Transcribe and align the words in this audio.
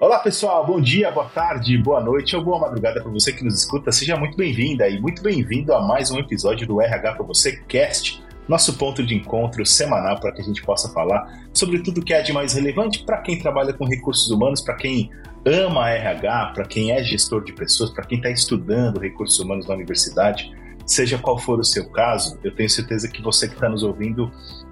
Olá 0.00 0.20
pessoal, 0.20 0.64
bom 0.64 0.80
dia, 0.80 1.10
boa 1.10 1.26
tarde, 1.26 1.76
boa 1.76 2.00
noite 2.00 2.36
ou 2.36 2.44
boa 2.44 2.60
madrugada 2.60 3.02
para 3.02 3.10
você 3.10 3.32
que 3.32 3.42
nos 3.42 3.58
escuta. 3.58 3.90
Seja 3.90 4.16
muito 4.16 4.36
bem-vinda 4.36 4.88
e 4.88 5.00
muito 5.00 5.20
bem-vindo 5.20 5.74
a 5.74 5.82
mais 5.84 6.12
um 6.12 6.18
episódio 6.20 6.68
do 6.68 6.80
RH 6.80 7.14
para 7.14 7.26
você 7.26 7.56
Cast, 7.66 8.22
nosso 8.46 8.78
ponto 8.78 9.04
de 9.04 9.16
encontro 9.16 9.66
semanal 9.66 10.20
para 10.20 10.30
que 10.30 10.40
a 10.40 10.44
gente 10.44 10.62
possa 10.62 10.88
falar 10.92 11.48
sobre 11.52 11.82
tudo 11.82 12.00
que 12.00 12.14
é 12.14 12.22
de 12.22 12.32
mais 12.32 12.54
relevante 12.54 13.04
para 13.04 13.20
quem 13.22 13.40
trabalha 13.40 13.72
com 13.72 13.86
recursos 13.86 14.30
humanos, 14.30 14.60
para 14.60 14.76
quem 14.76 15.10
ama 15.44 15.90
RH, 15.90 16.52
para 16.54 16.64
quem 16.64 16.92
é 16.92 17.02
gestor 17.02 17.42
de 17.42 17.52
pessoas, 17.52 17.90
para 17.90 18.06
quem 18.06 18.18
está 18.18 18.30
estudando 18.30 19.00
recursos 19.00 19.40
humanos 19.40 19.66
na 19.66 19.74
universidade. 19.74 20.48
Seja 20.86 21.18
qual 21.18 21.36
for 21.40 21.58
o 21.58 21.64
seu 21.64 21.90
caso, 21.90 22.38
eu 22.44 22.54
tenho 22.54 22.70
certeza 22.70 23.08
que 23.08 23.20
você 23.20 23.48
que 23.48 23.54
está 23.54 23.68
nos 23.68 23.82
ouvindo 23.82 24.30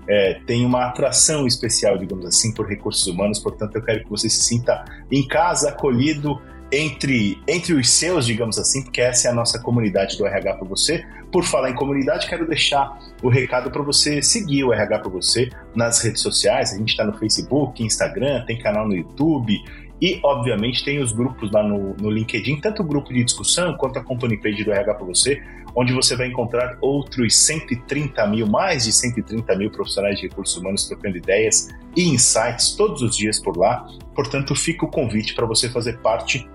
é, 0.08 0.40
tem 0.46 0.64
uma 0.64 0.86
atração 0.86 1.46
especial, 1.46 1.98
digamos 1.98 2.24
assim, 2.26 2.52
por 2.52 2.68
recursos 2.68 3.06
humanos. 3.06 3.38
Portanto, 3.38 3.76
eu 3.76 3.82
quero 3.82 4.04
que 4.04 4.10
você 4.10 4.28
se 4.28 4.44
sinta 4.44 4.84
em 5.10 5.26
casa, 5.26 5.70
acolhido 5.70 6.40
entre, 6.70 7.40
entre 7.46 7.74
os 7.74 7.90
seus, 7.90 8.26
digamos 8.26 8.58
assim, 8.58 8.82
porque 8.82 9.00
essa 9.00 9.28
é 9.28 9.30
a 9.30 9.34
nossa 9.34 9.58
comunidade 9.60 10.16
do 10.16 10.26
RH 10.26 10.54
para 10.54 10.68
você. 10.68 11.04
Por 11.30 11.44
falar 11.44 11.70
em 11.70 11.74
comunidade, 11.74 12.28
quero 12.28 12.46
deixar 12.46 12.98
o 13.22 13.28
recado 13.28 13.70
para 13.70 13.82
você 13.82 14.22
seguir 14.22 14.64
o 14.64 14.72
RH 14.72 14.98
para 15.00 15.10
você 15.10 15.48
nas 15.74 16.02
redes 16.02 16.22
sociais. 16.22 16.72
A 16.72 16.78
gente 16.78 16.90
está 16.90 17.04
no 17.04 17.16
Facebook, 17.16 17.82
Instagram, 17.82 18.44
tem 18.46 18.58
canal 18.58 18.86
no 18.86 18.94
YouTube. 18.94 19.56
E, 20.00 20.20
obviamente, 20.22 20.84
tem 20.84 20.98
os 21.00 21.12
grupos 21.12 21.50
lá 21.50 21.62
no, 21.62 21.94
no 21.94 22.10
LinkedIn, 22.10 22.60
tanto 22.60 22.82
o 22.82 22.84
grupo 22.84 23.12
de 23.12 23.24
discussão 23.24 23.74
quanto 23.76 23.98
a 23.98 24.04
company 24.04 24.36
page 24.36 24.62
do 24.62 24.70
RH 24.70 24.94
para 24.94 25.06
você, 25.06 25.42
onde 25.76 25.92
você 25.92 26.16
vai 26.16 26.28
encontrar 26.28 26.78
outros 26.80 27.36
130 27.36 28.26
mil, 28.28 28.46
mais 28.46 28.84
de 28.84 28.92
130 28.92 29.54
mil 29.56 29.70
profissionais 29.70 30.18
de 30.18 30.26
recursos 30.26 30.56
humanos 30.56 30.88
trocando 30.88 31.18
ideias 31.18 31.68
e 31.94 32.08
insights 32.08 32.74
todos 32.74 33.02
os 33.02 33.14
dias 33.14 33.38
por 33.38 33.56
lá. 33.58 33.86
Portanto, 34.14 34.54
fica 34.54 34.86
o 34.86 34.90
convite 34.90 35.34
para 35.34 35.44
você 35.44 35.68
fazer 35.68 35.98
parte 35.98 36.48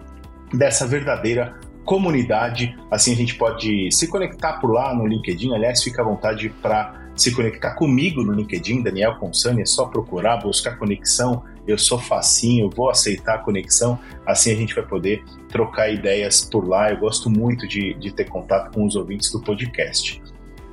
dessa 0.52 0.88
verdadeira 0.88 1.59
comunidade. 1.85 2.75
Assim 2.89 3.14
a 3.14 3.16
gente 3.16 3.36
pode 3.36 3.92
se 3.92 4.08
conectar 4.08 4.53
por 4.53 4.72
lá 4.72 4.94
no 4.94 5.05
LinkedIn. 5.05 5.53
Aliás, 5.53 5.83
fica 5.83 6.02
à 6.02 6.05
vontade 6.05 6.49
para 6.61 6.99
se 7.16 7.31
conectar 7.36 7.75
comigo 7.75 8.23
no 8.23 8.31
LinkedIn, 8.31 8.81
Daniel 8.81 9.16
Consani, 9.17 9.61
é 9.61 9.66
só 9.66 9.86
procurar, 9.86 10.38
buscar 10.38 10.77
conexão. 10.77 11.44
Eu 11.67 11.77
sou 11.77 11.99
facinho, 11.99 12.69
vou 12.69 12.89
aceitar 12.89 13.36
a 13.36 13.38
conexão. 13.38 13.99
Assim 14.25 14.52
a 14.52 14.55
gente 14.55 14.73
vai 14.73 14.83
poder 14.83 15.23
trocar 15.52 15.91
ideias 15.91 16.44
por 16.44 16.67
lá. 16.67 16.89
Eu 16.89 16.97
gosto 16.97 17.30
muito 17.30 17.67
de, 17.67 17.94
de 17.95 18.11
ter 18.11 18.30
contato 18.30 18.73
com 18.73 18.85
os 18.85 18.95
ouvintes 18.95 19.31
do 19.31 19.39
podcast. 19.41 20.21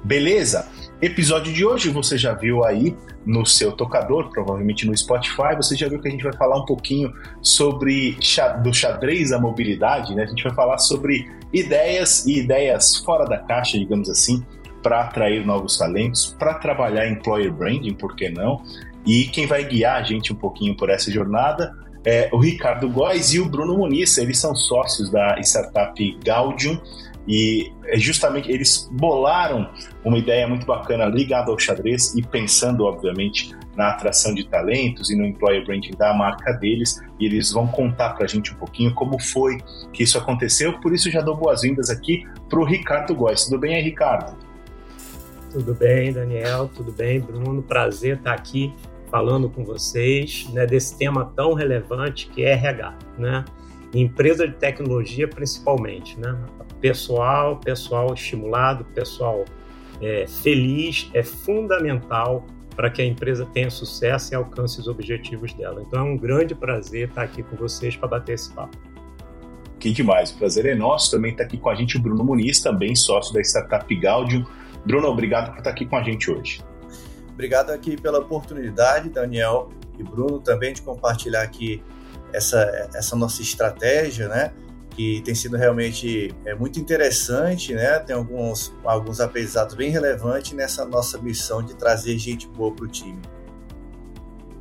Beleza? 0.05 0.69
Episódio 1.03 1.53
de 1.53 1.65
hoje 1.65 1.91
você 1.91 2.17
já 2.17 2.33
viu 2.33 2.65
aí 2.65 2.97
no 3.27 3.45
seu 3.45 3.73
tocador, 3.73 4.31
provavelmente 4.31 4.87
no 4.87 4.97
Spotify, 4.97 5.55
você 5.57 5.77
já 5.77 5.89
viu 5.89 6.01
que 6.01 6.09
a 6.09 6.11
gente 6.11 6.25
vai 6.25 6.33
falar 6.33 6.57
um 6.57 6.65
pouquinho 6.65 7.13
sobre 7.43 8.17
do 8.63 8.73
xadrez 8.73 9.33
à 9.33 9.39
mobilidade, 9.39 10.15
né? 10.15 10.23
A 10.23 10.27
gente 10.27 10.43
vai 10.43 10.55
falar 10.55 10.79
sobre 10.79 11.29
ideias 11.53 12.25
e 12.27 12.39
ideias 12.39 12.97
fora 12.97 13.25
da 13.25 13.39
caixa, 13.39 13.79
digamos 13.79 14.09
assim, 14.09 14.43
para 14.83 15.01
atrair 15.01 15.45
novos 15.45 15.77
talentos, 15.77 16.35
para 16.39 16.55
trabalhar 16.55 17.09
employer 17.09 17.53
branding, 17.53 17.95
por 17.95 18.15
que 18.17 18.31
não? 18.31 18.63
E 19.05 19.25
quem 19.25 19.47
vai 19.47 19.65
guiar 19.65 19.97
a 19.97 20.03
gente 20.03 20.33
um 20.33 20.37
pouquinho 20.37 20.77
por 20.77 20.89
essa 20.89 21.11
jornada 21.11 21.75
é 22.05 22.29
o 22.33 22.39
Ricardo 22.39 22.89
Góes 22.89 23.33
e 23.33 23.41
o 23.41 23.49
Bruno 23.49 23.77
Muniz. 23.79 24.17
Eles 24.19 24.39
são 24.39 24.55
sócios 24.55 25.11
da 25.11 25.39
startup 25.41 26.19
Gaudium 26.25 26.81
e 27.29 27.71
é 27.85 27.99
justamente 27.99 28.51
eles 28.51 28.89
bolaram 28.93 29.69
uma 30.03 30.17
ideia 30.17 30.49
muito 30.49 30.65
bacana 30.65 31.05
ligada 31.05 31.51
ao 31.51 31.59
xadrez 31.59 32.15
e 32.15 32.23
pensando, 32.23 32.85
obviamente, 32.85 33.55
na 33.77 33.91
atração 33.91 34.35
de 34.35 34.45
talentos 34.49 35.11
e 35.11 35.17
no 35.17 35.27
employer 35.27 35.65
branding 35.65 35.91
da 35.99 36.15
marca 36.15 36.53
deles. 36.55 36.99
E 37.21 37.27
eles 37.27 37.53
vão 37.53 37.67
contar 37.67 38.15
para 38.15 38.25
a 38.25 38.29
gente 38.29 38.53
um 38.55 38.57
pouquinho 38.57 38.95
como 38.95 39.21
foi 39.21 39.59
que 39.93 40.03
isso 40.03 40.17
aconteceu. 40.17 40.81
Por 40.81 40.95
isso, 40.95 41.11
já 41.11 41.21
dou 41.21 41.37
boas-vindas 41.37 41.91
aqui 41.91 42.27
para 42.49 42.59
o 42.59 42.65
Ricardo 42.65 43.15
Góes. 43.15 43.45
Tudo 43.45 43.59
bem 43.59 43.75
aí, 43.75 43.83
Ricardo? 43.83 44.35
Tudo 45.53 45.75
bem, 45.75 46.13
Daniel? 46.13 46.71
Tudo 46.75 46.93
bem, 46.93 47.21
Bruno? 47.21 47.63
Prazer 47.63 48.17
estar 48.17 48.33
aqui 48.33 48.73
falando 49.11 49.49
com 49.49 49.65
vocês 49.65 50.49
né, 50.53 50.67
desse 50.67 50.97
tema 50.97 51.33
tão 51.37 51.55
relevante 51.55 52.29
que 52.29 52.43
é 52.43 52.53
RH, 52.53 52.99
né? 53.19 53.45
Empresa 53.95 54.47
de 54.47 54.55
tecnologia, 54.55 55.27
principalmente, 55.27 56.19
né? 56.21 56.39
Pessoal, 56.81 57.57
pessoal 57.57 58.13
estimulado, 58.13 58.85
pessoal 58.95 59.45
é, 60.01 60.27
feliz 60.27 61.11
é 61.15 61.23
fundamental 61.23 62.47
para 62.77 62.91
que 62.91 63.03
a 63.03 63.05
empresa 63.05 63.45
tenha 63.47 63.71
sucesso 63.71 64.33
e 64.33 64.37
alcance 64.37 64.79
os 64.79 64.87
objetivos 64.87 65.53
dela. 65.55 65.83
Então 65.87 66.01
é 66.01 66.03
um 66.03 66.17
grande 66.17 66.55
prazer 66.55 67.09
estar 67.09 67.23
aqui 67.23 67.43
com 67.43 67.57
vocês 67.57 67.97
para 67.97 68.09
bater 68.09 68.35
esse 68.35 68.53
papo. 68.53 68.77
Que 69.81 69.91
demais, 69.91 70.31
o 70.31 70.39
prazer 70.39 70.67
é 70.67 70.75
nosso. 70.75 71.11
Também 71.11 71.33
está 71.33 71.43
aqui 71.43 71.57
com 71.57 71.71
a 71.71 71.75
gente 71.75 71.97
o 71.97 72.01
Bruno 72.01 72.23
Muniz, 72.23 72.61
também 72.61 72.95
sócio 72.95 73.33
da 73.33 73.41
startup 73.41 73.93
Gaudium 73.97 74.45
Bruno, 74.89 75.09
obrigado 75.09 75.51
por 75.51 75.59
estar 75.59 75.71
aqui 75.71 75.85
com 75.85 75.97
a 75.97 76.03
gente 76.03 76.31
hoje. 76.31 76.63
Obrigado 77.39 77.71
aqui 77.71 77.97
pela 77.97 78.19
oportunidade, 78.19 79.11
Daniel 79.11 79.69
e 79.97 80.03
Bruno, 80.03 80.41
também 80.41 80.73
de 80.73 80.83
compartilhar 80.83 81.43
aqui 81.43 81.81
essa, 82.33 82.91
essa 82.93 83.15
nossa 83.15 83.43
estratégia, 83.43 84.27
né? 84.27 84.53
Que 84.91 85.21
tem 85.21 85.37
sido 85.37 85.57
realmente 85.57 86.35
é, 86.45 86.53
muito 86.57 86.81
interessante, 86.81 87.73
né? 87.75 88.01
Tem 88.01 88.17
alguns, 88.17 88.75
alguns 88.85 89.21
aprendizados 89.21 89.77
bem 89.77 89.89
relevantes 89.89 90.51
nessa 90.51 90.85
nossa 90.85 91.17
missão 91.23 91.63
de 91.63 91.77
trazer 91.77 92.19
gente 92.19 92.49
boa 92.49 92.75
para 92.75 92.87
o 92.87 92.89
time. 92.89 93.23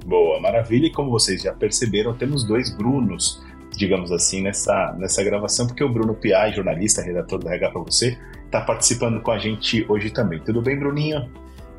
Boa, 0.06 0.40
maravilha. 0.40 0.86
E 0.86 0.92
como 0.92 1.10
vocês 1.10 1.42
já 1.42 1.54
perceberam, 1.54 2.16
temos 2.16 2.44
dois 2.44 2.70
Brunos, 2.70 3.44
digamos 3.72 4.12
assim, 4.12 4.44
nessa, 4.44 4.96
nessa 5.00 5.24
gravação, 5.24 5.66
porque 5.66 5.84
o 5.84 5.92
Bruno 5.92 6.14
Piai, 6.14 6.54
jornalista, 6.54 7.02
redator 7.02 7.40
do 7.40 7.50
RH 7.50 7.72
para 7.72 7.82
você, 7.82 8.20
está 8.46 8.62
participando 8.62 9.20
com 9.24 9.32
a 9.32 9.40
gente 9.40 9.84
hoje 9.90 10.12
também. 10.12 10.40
Tudo 10.44 10.62
bem, 10.62 10.78
Bruninho? 10.78 11.28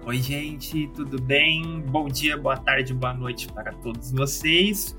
Oi, 0.08 0.22
gente, 0.22 0.88
tudo 0.94 1.20
bem? 1.20 1.82
Bom 1.82 2.08
dia, 2.08 2.34
boa 2.34 2.56
tarde, 2.56 2.94
boa 2.94 3.12
noite 3.12 3.46
para 3.46 3.74
todos 3.74 4.10
vocês. 4.10 4.96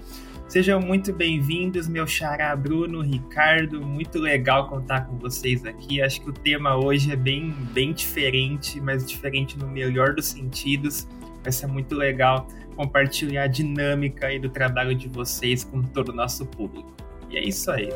Sejam 0.47 0.79
muito 0.79 1.11
bem-vindos, 1.11 1.87
meu 1.87 2.05
xará 2.05 2.55
Bruno, 2.55 3.01
Ricardo. 3.01 3.81
Muito 3.81 4.19
legal 4.19 4.69
contar 4.69 5.07
com 5.07 5.17
vocês 5.17 5.65
aqui. 5.65 5.99
Acho 5.99 6.21
que 6.21 6.29
o 6.29 6.31
tema 6.31 6.75
hoje 6.75 7.11
é 7.11 7.15
bem, 7.15 7.49
bem 7.73 7.91
diferente, 7.91 8.79
mas 8.79 9.03
diferente 9.03 9.57
no 9.57 9.67
melhor 9.67 10.13
dos 10.13 10.27
sentidos. 10.27 11.07
Vai 11.41 11.51
ser 11.51 11.65
muito 11.65 11.95
legal 11.95 12.47
compartilhar 12.75 13.45
a 13.45 13.47
dinâmica 13.47 14.27
aí 14.27 14.37
do 14.37 14.49
trabalho 14.49 14.93
de 14.93 15.07
vocês 15.07 15.63
com 15.63 15.81
todo 15.81 16.09
o 16.09 16.13
nosso 16.13 16.45
público. 16.45 16.93
E 17.31 17.37
é 17.37 17.43
isso 17.43 17.71
aí. 17.71 17.89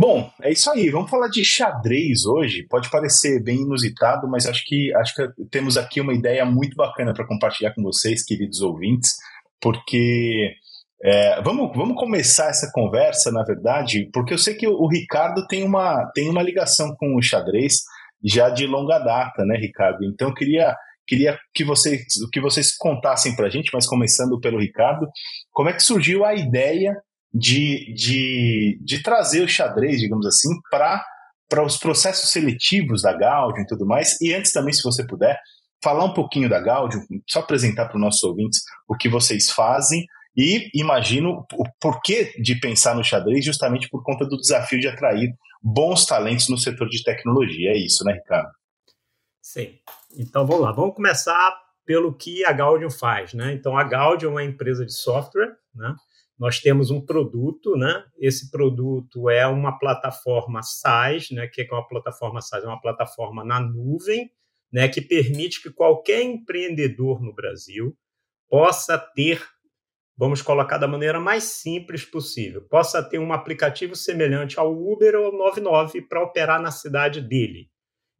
Bom, 0.00 0.30
é 0.40 0.52
isso 0.52 0.70
aí. 0.70 0.90
Vamos 0.90 1.10
falar 1.10 1.26
de 1.26 1.44
xadrez 1.44 2.24
hoje. 2.24 2.64
Pode 2.70 2.88
parecer 2.88 3.42
bem 3.42 3.62
inusitado, 3.62 4.28
mas 4.28 4.46
acho 4.46 4.62
que 4.64 4.94
acho 4.94 5.12
que 5.12 5.44
temos 5.50 5.76
aqui 5.76 6.00
uma 6.00 6.14
ideia 6.14 6.44
muito 6.44 6.76
bacana 6.76 7.12
para 7.12 7.26
compartilhar 7.26 7.74
com 7.74 7.82
vocês, 7.82 8.24
queridos 8.24 8.60
ouvintes, 8.60 9.16
porque 9.60 10.52
é, 11.02 11.42
vamos, 11.42 11.76
vamos 11.76 11.96
começar 11.96 12.48
essa 12.48 12.70
conversa, 12.72 13.32
na 13.32 13.42
verdade, 13.42 14.08
porque 14.12 14.32
eu 14.32 14.38
sei 14.38 14.54
que 14.54 14.68
o 14.68 14.86
Ricardo 14.86 15.44
tem 15.48 15.64
uma, 15.64 16.08
tem 16.14 16.30
uma 16.30 16.44
ligação 16.44 16.94
com 16.96 17.16
o 17.16 17.20
xadrez 17.22 17.82
já 18.22 18.50
de 18.50 18.68
longa 18.68 19.00
data, 19.00 19.44
né, 19.44 19.58
Ricardo? 19.58 20.04
Então 20.04 20.28
eu 20.28 20.34
queria, 20.34 20.76
queria 21.08 21.36
que 21.52 21.64
vocês, 21.64 22.02
que 22.32 22.40
vocês 22.40 22.72
contassem 22.76 23.34
para 23.34 23.48
a 23.48 23.50
gente, 23.50 23.70
mas 23.74 23.84
começando 23.84 24.38
pelo 24.38 24.60
Ricardo, 24.60 25.08
como 25.50 25.70
é 25.70 25.72
que 25.72 25.82
surgiu 25.82 26.24
a 26.24 26.36
ideia 26.36 26.94
de, 27.32 27.92
de, 27.94 28.78
de 28.82 29.02
trazer 29.02 29.42
o 29.42 29.48
xadrez, 29.48 30.00
digamos 30.00 30.26
assim, 30.26 30.48
para 30.70 31.04
para 31.48 31.64
os 31.64 31.78
processos 31.78 32.30
seletivos 32.30 33.00
da 33.00 33.12
Gaudium 33.14 33.62
e 33.62 33.66
tudo 33.66 33.86
mais. 33.86 34.20
E 34.20 34.34
antes 34.34 34.52
também, 34.52 34.72
se 34.72 34.82
você 34.82 35.06
puder, 35.06 35.40
falar 35.82 36.04
um 36.04 36.12
pouquinho 36.12 36.48
da 36.48 36.60
Gaudium, 36.60 37.00
só 37.26 37.40
apresentar 37.40 37.86
para 37.86 37.96
os 37.96 38.00
nossos 38.02 38.22
ouvintes 38.22 38.60
o 38.86 38.94
que 38.94 39.08
vocês 39.08 39.50
fazem 39.50 40.04
e 40.36 40.70
imagino 40.74 41.46
o 41.54 41.64
porquê 41.80 42.32
de 42.40 42.54
pensar 42.60 42.94
no 42.94 43.02
xadrez 43.02 43.44
justamente 43.44 43.88
por 43.88 44.02
conta 44.02 44.26
do 44.26 44.36
desafio 44.36 44.78
de 44.78 44.88
atrair 44.88 45.32
bons 45.62 46.04
talentos 46.06 46.48
no 46.48 46.58
setor 46.58 46.88
de 46.88 47.02
tecnologia. 47.02 47.70
É 47.70 47.78
isso, 47.78 48.04
né, 48.04 48.12
Ricardo? 48.12 48.50
Sim. 49.42 49.78
Então 50.16 50.46
vamos 50.46 50.62
lá, 50.62 50.72
vamos 50.72 50.94
começar 50.94 51.56
pelo 51.84 52.14
que 52.14 52.44
a 52.44 52.52
Gaudium 52.52 52.90
faz, 52.90 53.32
né? 53.32 53.52
Então 53.52 53.76
a 53.76 53.82
Gaudium 53.82 54.28
é 54.28 54.32
uma 54.32 54.44
empresa 54.44 54.84
de 54.84 54.92
software, 54.92 55.56
né? 55.74 55.94
Nós 56.38 56.60
temos 56.60 56.90
um 56.90 57.04
produto, 57.04 57.76
né? 57.76 58.04
Esse 58.18 58.50
produto 58.50 59.28
é 59.28 59.46
uma 59.46 59.78
plataforma 59.78 60.62
SaaS, 60.62 61.30
né? 61.30 61.48
Que 61.48 61.62
é 61.62 61.66
uma 61.70 61.86
plataforma 61.86 62.40
SaaS, 62.40 62.64
é 62.64 62.66
uma 62.66 62.80
plataforma 62.80 63.44
na 63.44 63.60
nuvem, 63.60 64.30
né? 64.72 64.88
Que 64.88 65.00
permite 65.00 65.62
que 65.62 65.70
qualquer 65.70 66.22
empreendedor 66.22 67.20
no 67.22 67.34
Brasil 67.34 67.96
possa 68.48 68.96
ter 68.98 69.42
vamos 70.18 70.42
colocar 70.42 70.78
da 70.78 70.88
maneira 70.88 71.20
mais 71.20 71.44
simples 71.44 72.04
possível, 72.04 72.60
possa 72.68 73.00
ter 73.00 73.20
um 73.20 73.32
aplicativo 73.32 73.94
semelhante 73.94 74.58
ao 74.58 74.72
Uber 74.72 75.14
ou 75.14 75.26
ao 75.26 75.32
99 75.32 76.02
para 76.02 76.24
operar 76.24 76.60
na 76.60 76.72
cidade 76.72 77.20
dele. 77.20 77.68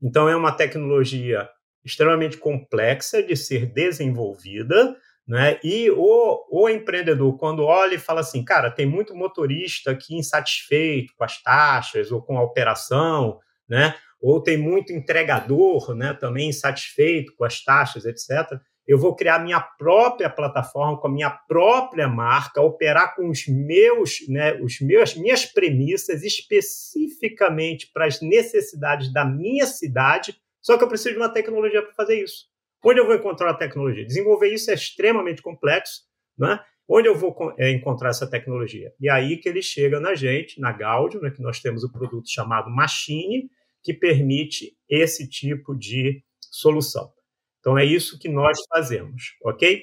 Então, 0.01 0.29
é 0.29 0.37
uma 0.37 0.53
tecnologia 0.53 1.49
extremamente 1.85 2.37
complexa 2.37 3.21
de 3.21 3.35
ser 3.35 3.67
desenvolvida, 3.67 4.97
né? 5.29 5.61
E 5.63 5.91
o, 5.91 6.47
o 6.51 6.69
empreendedor, 6.71 7.37
quando 7.37 7.63
olha 7.63 7.97
e 7.97 7.99
fala 7.99 8.23
assim, 8.23 8.43
cara, 8.43 8.71
tem 8.71 8.87
muito 8.87 9.15
motorista 9.15 9.91
aqui 9.91 10.17
insatisfeito 10.17 11.13
com 11.15 11.23
as 11.23 11.43
taxas 11.43 12.11
ou 12.11 12.23
com 12.23 12.39
a 12.39 12.43
operação, 12.43 13.39
né? 13.69 13.95
Ou 14.23 14.43
tem 14.43 14.57
muito 14.57 14.91
entregador, 14.91 15.95
né? 15.95 16.15
Também 16.15 16.49
insatisfeito 16.49 17.37
com 17.37 17.45
as 17.45 17.63
taxas, 17.63 18.07
etc. 18.07 18.59
Eu 18.87 18.99
vou 18.99 19.15
criar 19.15 19.41
minha 19.41 19.61
própria 19.61 20.31
plataforma 20.31 20.99
com 20.99 21.09
a 21.09 21.13
minha 21.13 21.31
própria 21.31 22.09
marca, 22.09 22.63
operar 22.63 23.15
com 23.15 23.29
os 23.29 23.47
meus, 23.47 24.27
né? 24.29 24.55
Os 24.55 24.81
meus, 24.81 25.15
minhas 25.15 25.45
premissas 25.45 26.23
especificamente 26.23 27.91
para 27.93 28.07
as 28.07 28.23
necessidades 28.23 29.13
da 29.13 29.27
minha 29.27 29.67
cidade. 29.67 30.35
Só 30.63 30.79
que 30.79 30.85
eu 30.85 30.89
preciso 30.89 31.13
de 31.13 31.21
uma 31.21 31.29
tecnologia 31.29 31.83
para 31.83 31.93
fazer 31.93 32.23
isso. 32.23 32.47
Onde 32.85 33.01
eu 33.01 33.07
vou 33.07 33.15
encontrar 33.15 33.51
a 33.51 33.55
tecnologia? 33.55 34.07
Desenvolver 34.07 34.49
isso 34.53 34.71
é 34.71 34.75
extremamente 34.75 35.43
complexo, 35.43 36.03
né? 36.39 36.61
Onde 36.89 37.07
eu 37.07 37.15
vou 37.15 37.37
é, 37.59 37.71
encontrar 37.71 38.11
essa 38.11 38.29
tecnologia? 38.29 38.95
E 38.99 39.11
aí 39.11 39.37
que 39.37 39.49
ele 39.49 39.61
chega 39.61 40.01
na 40.01 40.15
gente, 40.15 40.59
na 40.59 40.73
Gaudio, 40.73 41.21
né, 41.21 41.31
que 41.31 41.43
nós 41.43 41.61
temos 41.61 41.85
o 41.85 41.93
produto 41.93 42.31
chamado 42.31 42.71
Machine, 42.71 43.51
que 43.83 43.93
permite 43.93 44.75
esse 44.89 45.29
tipo 45.29 45.75
de 45.77 46.23
solução. 46.41 47.13
Então 47.61 47.77
é 47.77 47.85
isso 47.85 48.19
que 48.19 48.29
nós 48.29 48.59
fazemos, 48.71 49.37
ok? 49.45 49.83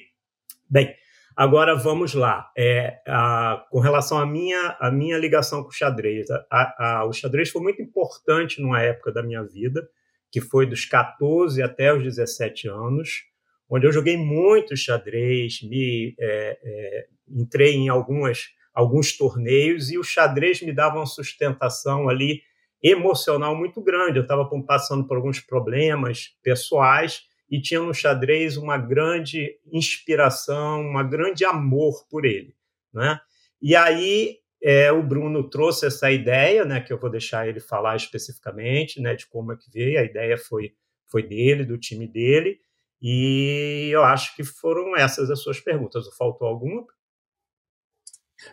Bem, 0.68 0.92
agora 1.36 1.76
vamos 1.76 2.12
lá. 2.12 2.50
É, 2.58 3.00
a, 3.06 3.64
com 3.70 3.78
relação 3.78 4.18
à 4.18 4.26
minha, 4.26 4.76
a 4.80 4.90
minha 4.90 5.16
ligação 5.16 5.62
com 5.62 5.68
o 5.68 5.72
xadrez, 5.72 6.26
a, 6.30 6.44
a, 6.50 7.04
o 7.06 7.12
xadrez 7.12 7.50
foi 7.50 7.62
muito 7.62 7.80
importante 7.80 8.60
numa 8.60 8.82
época 8.82 9.12
da 9.12 9.22
minha 9.22 9.44
vida 9.44 9.88
que 10.30 10.40
foi 10.40 10.66
dos 10.66 10.84
14 10.84 11.62
até 11.62 11.92
os 11.92 12.02
17 12.02 12.68
anos, 12.68 13.24
onde 13.68 13.86
eu 13.86 13.92
joguei 13.92 14.16
muito 14.16 14.76
xadrez, 14.76 15.60
me 15.62 16.14
é, 16.18 16.58
é, 16.62 17.06
entrei 17.28 17.74
em 17.74 17.88
algumas, 17.88 18.48
alguns 18.72 19.16
torneios 19.16 19.90
e 19.90 19.98
o 19.98 20.04
xadrez 20.04 20.62
me 20.62 20.72
dava 20.72 20.96
uma 20.96 21.06
sustentação 21.06 22.08
ali 22.08 22.42
emocional 22.82 23.56
muito 23.56 23.80
grande. 23.80 24.18
Eu 24.18 24.22
estava 24.22 24.48
passando 24.66 25.06
por 25.06 25.16
alguns 25.16 25.40
problemas 25.40 26.36
pessoais 26.42 27.22
e 27.50 27.60
tinha 27.60 27.80
no 27.80 27.94
xadrez 27.94 28.56
uma 28.56 28.76
grande 28.76 29.56
inspiração, 29.72 30.80
uma 30.82 31.02
grande 31.02 31.44
amor 31.44 32.06
por 32.10 32.24
ele, 32.24 32.54
né? 32.92 33.20
E 33.62 33.74
aí 33.74 34.38
é, 34.62 34.90
o 34.90 35.02
Bruno 35.02 35.48
trouxe 35.48 35.86
essa 35.86 36.10
ideia, 36.10 36.64
né, 36.64 36.80
que 36.80 36.92
eu 36.92 36.98
vou 36.98 37.10
deixar 37.10 37.48
ele 37.48 37.60
falar 37.60 37.96
especificamente, 37.96 39.00
né, 39.00 39.14
de 39.14 39.26
como 39.26 39.52
é 39.52 39.56
que 39.56 39.70
veio. 39.70 40.00
A 40.00 40.04
ideia 40.04 40.36
foi, 40.38 40.72
foi 41.10 41.22
dele, 41.22 41.64
do 41.64 41.78
time 41.78 42.06
dele, 42.06 42.58
e 43.00 43.90
eu 43.92 44.02
acho 44.04 44.34
que 44.34 44.42
foram 44.42 44.96
essas 44.96 45.30
as 45.30 45.42
suas 45.42 45.60
perguntas. 45.60 46.06
Faltou 46.16 46.48
alguma? 46.48 46.84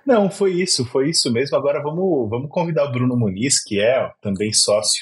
Não, 0.06 0.30
foi 0.30 0.54
isso, 0.54 0.86
foi 0.86 1.10
isso 1.10 1.32
mesmo. 1.32 1.56
Agora 1.58 1.82
vamos, 1.82 2.30
vamos 2.30 2.50
convidar 2.50 2.86
o 2.86 2.92
Bruno 2.92 3.18
Muniz, 3.18 3.64
que 3.64 3.80
é 3.82 4.12
também 4.22 4.52
sócio 4.52 5.02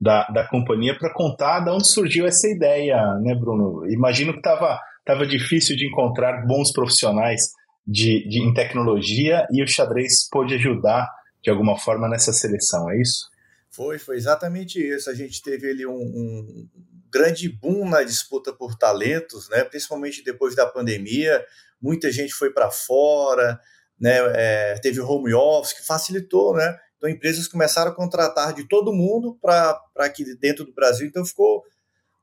da, 0.00 0.26
da 0.28 0.48
companhia, 0.48 0.96
para 0.98 1.12
contar 1.12 1.60
de 1.60 1.70
onde 1.70 1.86
surgiu 1.86 2.26
essa 2.26 2.48
ideia, 2.48 2.96
né, 3.22 3.34
Bruno? 3.34 3.86
Imagino 3.90 4.32
que 4.32 4.38
estava 4.38 4.80
tava 5.04 5.26
difícil 5.26 5.76
de 5.76 5.86
encontrar 5.86 6.46
bons 6.46 6.72
profissionais 6.72 7.52
de, 7.86 8.28
de, 8.28 8.40
em 8.40 8.52
tecnologia 8.54 9.46
e 9.50 9.62
o 9.62 9.66
xadrez 9.66 10.28
pôde 10.30 10.54
ajudar 10.54 11.08
de 11.42 11.50
alguma 11.50 11.78
forma 11.78 12.08
nessa 12.08 12.32
seleção, 12.32 12.90
é 12.90 13.00
isso? 13.00 13.30
Foi, 13.70 13.98
foi 13.98 14.16
exatamente 14.16 14.78
isso. 14.78 15.08
A 15.08 15.14
gente 15.14 15.42
teve 15.42 15.70
ali 15.70 15.86
um, 15.86 15.92
um 15.92 16.68
grande 17.10 17.48
boom 17.48 17.88
na 17.88 18.02
disputa 18.02 18.52
por 18.52 18.76
talentos, 18.76 19.48
né? 19.48 19.64
principalmente 19.64 20.22
depois 20.22 20.54
da 20.54 20.66
pandemia. 20.66 21.44
Muita 21.80 22.12
gente 22.12 22.34
foi 22.34 22.50
para 22.52 22.70
fora, 22.70 23.58
né? 23.98 24.16
É, 24.34 24.74
teve 24.80 25.00
home 25.00 25.32
office 25.34 25.74
que 25.74 25.86
facilitou, 25.86 26.54
né? 26.54 26.78
Então 26.96 27.08
empresas 27.08 27.48
começaram 27.48 27.90
a 27.90 27.94
contratar 27.94 28.52
de 28.52 28.64
todo 28.64 28.92
mundo 28.92 29.38
para 29.40 29.80
aqui 29.98 30.24
dentro 30.36 30.64
do 30.64 30.72
Brasil. 30.72 31.06
Então 31.06 31.24
ficou 31.24 31.62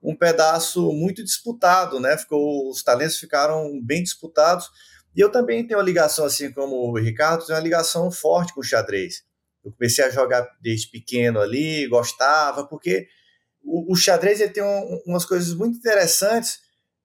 um 0.01 0.15
pedaço 0.15 0.91
muito 0.91 1.23
disputado, 1.23 1.99
né? 1.99 2.17
Ficou, 2.17 2.69
os 2.69 2.83
talentos 2.83 3.17
ficaram 3.17 3.79
bem 3.83 4.03
disputados. 4.03 4.69
E 5.17 5.19
eu 5.19 5.31
também 5.31 5.65
tenho 5.65 5.79
uma 5.79 5.85
ligação, 5.85 6.25
assim 6.25 6.51
como 6.51 6.75
o 6.75 6.95
Ricardo, 6.95 7.43
tenho 7.43 7.57
uma 7.57 7.63
ligação 7.63 8.11
forte 8.11 8.53
com 8.53 8.61
o 8.61 8.63
xadrez. 8.63 9.23
Eu 9.65 9.71
comecei 9.71 10.05
a 10.05 10.11
jogar 10.11 10.47
desde 10.61 10.91
pequeno 10.91 11.39
ali, 11.39 11.87
gostava, 11.87 12.67
porque 12.67 13.07
o, 13.63 13.91
o 13.91 13.95
xadrez 13.95 14.39
ele 14.39 14.51
tem 14.51 14.61
um, 14.61 15.01
umas 15.07 15.25
coisas 15.25 15.55
muito 15.55 15.79
interessantes 15.79 16.59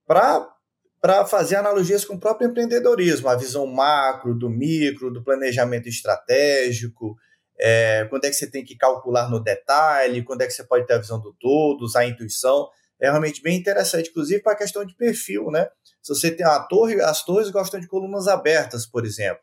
para 0.06 1.24
fazer 1.26 1.56
analogias 1.56 2.04
com 2.04 2.14
o 2.16 2.20
próprio 2.20 2.50
empreendedorismo, 2.50 3.30
a 3.30 3.34
visão 3.34 3.66
macro, 3.66 4.38
do 4.38 4.50
micro, 4.50 5.10
do 5.10 5.24
planejamento 5.24 5.88
estratégico, 5.88 7.16
é, 7.58 8.06
quando 8.10 8.26
é 8.26 8.28
que 8.28 8.36
você 8.36 8.50
tem 8.50 8.62
que 8.62 8.76
calcular 8.76 9.30
no 9.30 9.40
detalhe, 9.42 10.22
quando 10.22 10.42
é 10.42 10.46
que 10.46 10.52
você 10.52 10.64
pode 10.64 10.86
ter 10.86 10.92
a 10.92 10.98
visão 10.98 11.18
do 11.18 11.34
todo, 11.40 11.80
usar 11.80 12.00
a 12.00 12.06
intuição 12.06 12.68
é 13.02 13.10
realmente 13.10 13.42
bem 13.42 13.58
interessante, 13.58 14.10
inclusive 14.10 14.40
para 14.40 14.52
a 14.52 14.56
questão 14.56 14.84
de 14.84 14.94
perfil, 14.94 15.50
né? 15.50 15.68
Se 16.00 16.14
você 16.14 16.30
tem 16.30 16.46
a 16.46 16.60
torre, 16.60 17.00
as 17.00 17.24
torres 17.24 17.50
gostam 17.50 17.80
de 17.80 17.88
colunas 17.88 18.28
abertas, 18.28 18.86
por 18.86 19.04
exemplo. 19.04 19.42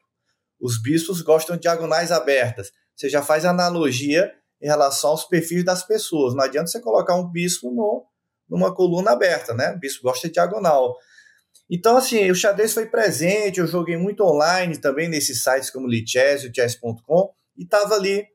Os 0.59 0.81
bispos 0.81 1.21
gostam 1.21 1.57
de 1.57 1.63
diagonais 1.63 2.09
abertas. 2.09 2.71
Você 2.95 3.09
já 3.09 3.21
faz 3.21 3.43
analogia 3.43 4.31
em 4.61 4.67
relação 4.67 5.09
aos 5.11 5.25
perfis 5.25 5.65
das 5.65 5.85
pessoas. 5.85 6.33
Não 6.33 6.43
adianta 6.43 6.67
você 6.67 6.79
colocar 6.79 7.15
um 7.15 7.29
bispo 7.29 7.69
no, 7.69 8.05
numa 8.49 8.73
coluna 8.73 9.11
aberta, 9.11 9.53
né? 9.53 9.73
O 9.73 9.79
bispo 9.79 10.03
gosta 10.03 10.29
de 10.29 10.35
diagonal. 10.35 10.95
Então, 11.69 11.97
assim, 11.97 12.31
o 12.31 12.35
xadrez 12.35 12.73
foi 12.73 12.85
presente, 12.85 13.59
eu 13.59 13.67
joguei 13.67 13.97
muito 13.97 14.23
online 14.23 14.77
também 14.77 15.09
nesses 15.09 15.43
sites 15.43 15.69
como 15.69 15.87
Lichess, 15.87 16.45
o 16.45 16.51
chess.com, 16.53 17.29
e 17.57 17.63
estava 17.63 17.95
ali 17.95 18.25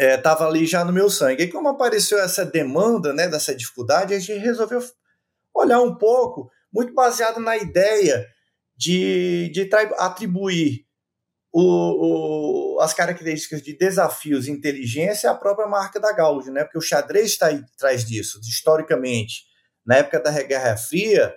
estava 0.00 0.44
é, 0.44 0.48
ali 0.48 0.66
já 0.66 0.84
no 0.84 0.92
meu 0.92 1.10
sangue. 1.10 1.44
E 1.44 1.48
como 1.48 1.68
apareceu 1.68 2.18
essa 2.18 2.44
demanda, 2.44 3.12
né, 3.12 3.28
dessa 3.28 3.54
dificuldade, 3.54 4.14
a 4.14 4.18
gente 4.18 4.38
resolveu 4.38 4.80
olhar 5.54 5.80
um 5.80 5.96
pouco, 5.96 6.50
muito 6.72 6.94
baseado 6.94 7.40
na 7.40 7.56
ideia 7.56 8.26
de, 8.76 9.50
de 9.52 9.68
atribuir 9.98 10.86
o, 11.52 12.76
o, 12.76 12.80
as 12.80 12.94
características 12.94 13.60
de 13.60 13.76
desafios 13.76 14.46
e 14.46 14.52
inteligência 14.52 15.30
à 15.30 15.34
própria 15.34 15.66
marca 15.66 15.98
da 15.98 16.12
Gaudio, 16.12 16.52
né? 16.52 16.62
Porque 16.64 16.78
o 16.78 16.82
xadrez 16.82 17.32
está 17.32 17.48
atrás 17.48 18.04
disso, 18.04 18.40
historicamente. 18.42 19.44
Na 19.84 19.96
época 19.96 20.20
da 20.20 20.30
Guerra 20.42 20.76
Fria, 20.76 21.34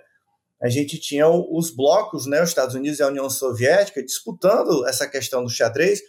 a 0.62 0.68
gente 0.68 0.98
tinha 0.98 1.28
os 1.28 1.74
blocos, 1.74 2.26
né, 2.26 2.42
os 2.42 2.48
Estados 2.48 2.74
Unidos 2.74 2.98
e 2.98 3.02
a 3.02 3.08
União 3.08 3.28
Soviética, 3.28 4.02
disputando 4.02 4.86
essa 4.86 5.06
questão 5.06 5.42
do 5.42 5.50
xadrez 5.50 6.00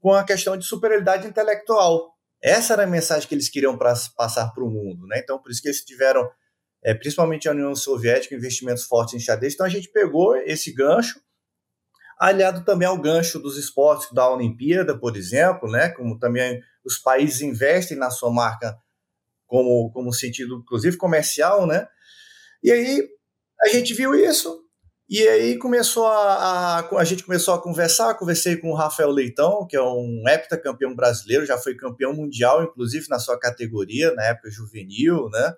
com 0.00 0.12
a 0.14 0.24
questão 0.24 0.56
de 0.56 0.64
superioridade 0.64 1.28
intelectual. 1.28 2.14
Essa 2.42 2.72
era 2.72 2.84
a 2.84 2.86
mensagem 2.86 3.28
que 3.28 3.34
eles 3.34 3.50
queriam 3.50 3.76
pra, 3.76 3.94
passar 4.16 4.50
para 4.50 4.64
o 4.64 4.70
mundo. 4.70 5.06
Né? 5.06 5.20
Então, 5.22 5.38
por 5.38 5.50
isso 5.50 5.60
que 5.60 5.68
eles 5.68 5.84
tiveram, 5.84 6.28
é, 6.82 6.94
principalmente 6.94 7.48
a 7.48 7.52
União 7.52 7.74
Soviética, 7.76 8.34
investimentos 8.34 8.84
fortes 8.84 9.14
em 9.14 9.20
xadrez. 9.20 9.54
Então, 9.54 9.66
a 9.66 9.70
gente 9.70 9.90
pegou 9.92 10.34
esse 10.36 10.72
gancho, 10.72 11.20
aliado 12.18 12.64
também 12.64 12.88
ao 12.88 12.98
gancho 12.98 13.38
dos 13.38 13.58
esportes 13.58 14.10
da 14.12 14.28
Olimpíada, 14.30 14.98
por 14.98 15.16
exemplo, 15.16 15.70
né? 15.70 15.90
como 15.90 16.18
também 16.18 16.60
os 16.84 16.98
países 16.98 17.42
investem 17.42 17.96
na 17.96 18.10
sua 18.10 18.32
marca 18.32 18.76
como, 19.46 19.90
como 19.92 20.12
sentido, 20.12 20.60
inclusive, 20.62 20.96
comercial. 20.96 21.66
Né? 21.66 21.86
E 22.62 22.72
aí, 22.72 23.06
a 23.62 23.68
gente 23.68 23.92
viu 23.92 24.14
isso, 24.14 24.64
e 25.10 25.26
aí 25.26 25.58
começou 25.58 26.06
a, 26.06 26.78
a, 26.78 26.98
a 26.98 27.04
gente 27.04 27.24
começou 27.24 27.52
a 27.52 27.60
conversar, 27.60 28.14
conversei 28.14 28.56
com 28.56 28.70
o 28.70 28.76
Rafael 28.76 29.10
Leitão, 29.10 29.66
que 29.66 29.76
é 29.76 29.82
um 29.82 30.22
heptacampeão 30.28 30.94
brasileiro, 30.94 31.44
já 31.44 31.58
foi 31.58 31.74
campeão 31.74 32.14
mundial, 32.14 32.62
inclusive 32.62 33.08
na 33.08 33.18
sua 33.18 33.36
categoria, 33.36 34.14
na 34.14 34.26
época 34.26 34.52
juvenil, 34.52 35.28
né? 35.30 35.52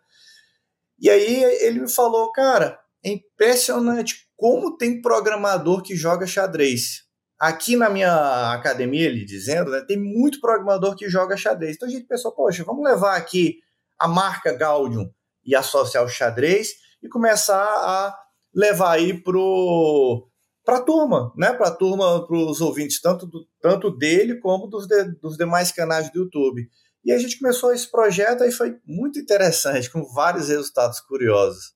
E 0.99 1.11
aí 1.11 1.45
ele 1.61 1.81
me 1.81 1.91
falou, 1.91 2.33
cara, 2.33 2.81
é 3.05 3.11
impressionante 3.11 4.27
como 4.39 4.79
tem 4.79 5.03
programador 5.03 5.83
que 5.83 5.95
joga 5.95 6.27
xadrez. 6.27 7.03
Aqui 7.39 7.77
na 7.77 7.91
minha 7.91 8.55
academia, 8.55 9.05
ele 9.05 9.23
dizendo, 9.23 9.71
né, 9.71 9.85
tem 9.87 9.99
muito 9.99 10.41
programador 10.41 10.97
que 10.97 11.11
joga 11.11 11.37
xadrez. 11.37 11.77
Então 11.77 11.89
a 11.89 11.93
gente 11.93 12.07
pensou, 12.07 12.33
poxa, 12.33 12.65
vamos 12.65 12.83
levar 12.83 13.17
aqui 13.17 13.59
a 13.99 14.09
marca 14.09 14.51
Gaudium 14.57 15.13
e 15.45 15.55
associar 15.55 16.05
o 16.05 16.09
xadrez 16.09 16.71
e 17.03 17.09
começar 17.09 17.63
a 17.63 18.17
levar 18.55 18.93
aí 18.93 19.15
pro 19.15 20.29
para 20.65 20.79
a 20.79 20.83
turma, 20.83 21.33
né? 21.37 21.53
Para 21.53 21.69
a 21.69 21.75
turma, 21.75 22.25
para 22.27 22.37
os 22.37 22.61
ouvintes, 22.61 23.01
tanto, 23.01 23.27
do, 23.27 23.47
tanto 23.61 23.91
dele 23.91 24.37
como 24.37 24.69
dos, 24.69 24.87
de, 24.87 25.05
dos 25.21 25.37
demais 25.37 25.73
canais 25.73 26.11
do 26.11 26.21
YouTube. 26.21 26.69
E 27.05 27.13
a 27.13 27.19
gente 27.19 27.39
começou 27.39 27.73
esse 27.73 27.91
projeto 27.91 28.45
e 28.45 28.53
foi 28.53 28.77
muito 28.87 29.19
interessante, 29.19 29.91
com 29.91 30.05
vários 30.05 30.49
resultados 30.49 31.01
curiosos. 31.01 31.75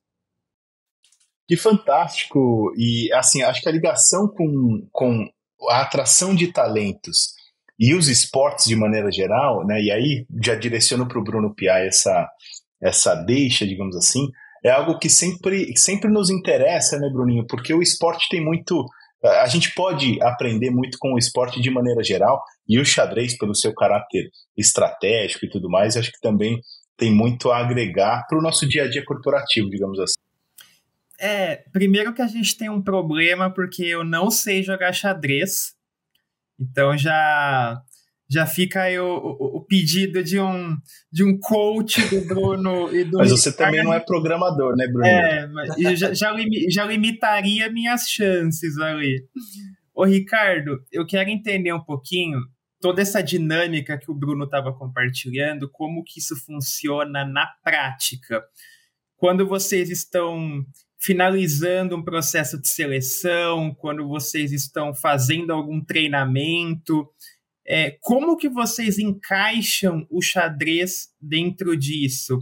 Que 1.47 1.55
fantástico! 1.55 2.73
E 2.77 3.11
assim, 3.13 3.41
acho 3.41 3.61
que 3.61 3.69
a 3.69 3.71
ligação 3.71 4.27
com, 4.27 4.87
com 4.91 5.29
a 5.69 5.81
atração 5.81 6.35
de 6.35 6.51
talentos 6.51 7.35
e 7.79 7.93
os 7.93 8.07
esportes 8.07 8.65
de 8.65 8.75
maneira 8.75 9.11
geral, 9.11 9.65
né? 9.65 9.81
E 9.81 9.91
aí 9.91 10.25
já 10.43 10.55
direciono 10.55 11.07
para 11.07 11.19
o 11.19 11.23
Bruno 11.23 11.53
Piai 11.53 11.87
essa, 11.87 12.29
essa 12.81 13.15
deixa, 13.15 13.65
digamos 13.65 13.95
assim, 13.95 14.29
é 14.67 14.71
algo 14.71 14.97
que 14.97 15.09
sempre, 15.09 15.75
sempre 15.75 16.11
nos 16.11 16.29
interessa, 16.29 16.97
né, 16.99 17.09
Bruninho? 17.11 17.45
Porque 17.47 17.73
o 17.73 17.81
esporte 17.81 18.27
tem 18.29 18.43
muito. 18.43 18.85
A 19.23 19.47
gente 19.47 19.73
pode 19.73 20.21
aprender 20.21 20.69
muito 20.69 20.97
com 20.99 21.13
o 21.13 21.17
esporte 21.17 21.59
de 21.59 21.71
maneira 21.71 22.03
geral, 22.03 22.41
e 22.67 22.79
o 22.79 22.85
xadrez, 22.85 23.37
pelo 23.37 23.55
seu 23.55 23.73
caráter 23.73 24.29
estratégico 24.55 25.45
e 25.45 25.49
tudo 25.49 25.69
mais, 25.69 25.97
acho 25.97 26.11
que 26.11 26.21
também 26.21 26.59
tem 26.95 27.11
muito 27.11 27.51
a 27.51 27.57
agregar 27.57 28.25
para 28.27 28.37
o 28.37 28.41
nosso 28.41 28.67
dia 28.67 28.83
a 28.83 28.89
dia 28.89 29.03
corporativo, 29.03 29.69
digamos 29.69 29.99
assim. 29.99 30.15
É, 31.19 31.63
primeiro 31.71 32.13
que 32.13 32.21
a 32.21 32.27
gente 32.27 32.55
tem 32.55 32.69
um 32.69 32.81
problema 32.81 33.51
porque 33.51 33.83
eu 33.83 34.03
não 34.03 34.29
sei 34.29 34.61
jogar 34.61 34.93
xadrez. 34.93 35.73
Então 36.59 36.97
já 36.97 37.81
já 38.29 38.45
fica 38.45 38.83
aí 38.83 38.99
o, 38.99 39.07
o, 39.07 39.57
o, 39.57 39.65
pedido 39.65 40.23
de 40.23 40.39
um, 40.39 40.75
de 41.11 41.23
um 41.23 41.37
coach 41.39 42.01
do 42.09 42.21
Bruno 42.27 42.91
e 42.95 43.05
do 43.05 43.17
Mas 43.17 43.31
você 43.31 43.55
também 43.55 43.83
não 43.83 43.93
é 43.93 43.99
programador, 43.99 44.75
né, 44.75 44.85
Bruno? 44.87 45.07
É, 45.07 45.47
mas 45.47 45.99
já, 45.99 46.13
já, 46.13 46.35
já 46.69 46.85
limitaria 46.85 47.71
minhas 47.71 48.09
chances 48.09 48.77
ali. 48.77 49.23
Ô, 49.95 50.03
Ricardo, 50.03 50.83
eu 50.91 51.05
quero 51.05 51.29
entender 51.29 51.73
um 51.73 51.83
pouquinho 51.83 52.39
toda 52.79 53.01
essa 53.01 53.21
dinâmica 53.21 53.97
que 53.97 54.11
o 54.11 54.15
Bruno 54.15 54.45
estava 54.45 54.73
compartilhando, 54.73 55.69
como 55.69 56.03
que 56.03 56.19
isso 56.19 56.35
funciona 56.45 57.25
na 57.25 57.47
prática. 57.63 58.43
Quando 59.15 59.47
vocês 59.47 59.89
estão 59.89 60.63
finalizando 60.99 61.95
um 61.95 62.03
processo 62.03 62.59
de 62.59 62.67
seleção, 62.67 63.73
quando 63.73 64.07
vocês 64.07 64.51
estão 64.51 64.93
fazendo 64.93 65.51
algum 65.51 65.83
treinamento, 65.83 67.07
é, 67.67 67.97
como 67.99 68.37
que 68.37 68.47
vocês 68.47 68.97
encaixam 68.97 70.07
o 70.09 70.21
xadrez 70.21 71.09
dentro 71.19 71.75
disso? 71.75 72.39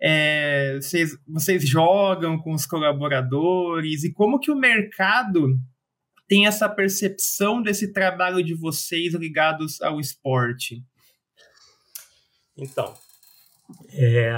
É, 0.00 0.74
vocês, 0.76 1.16
vocês 1.26 1.66
jogam 1.66 2.38
com 2.38 2.52
os 2.52 2.66
colaboradores 2.66 4.04
e 4.04 4.12
como 4.12 4.38
que 4.38 4.50
o 4.50 4.58
mercado 4.58 5.58
tem 6.28 6.46
essa 6.46 6.68
percepção 6.68 7.62
desse 7.62 7.92
trabalho 7.92 8.44
de 8.44 8.54
vocês 8.54 9.14
ligados 9.14 9.80
ao 9.80 9.98
esporte? 9.98 10.84
Então, 12.56 12.94
é, 13.90 14.32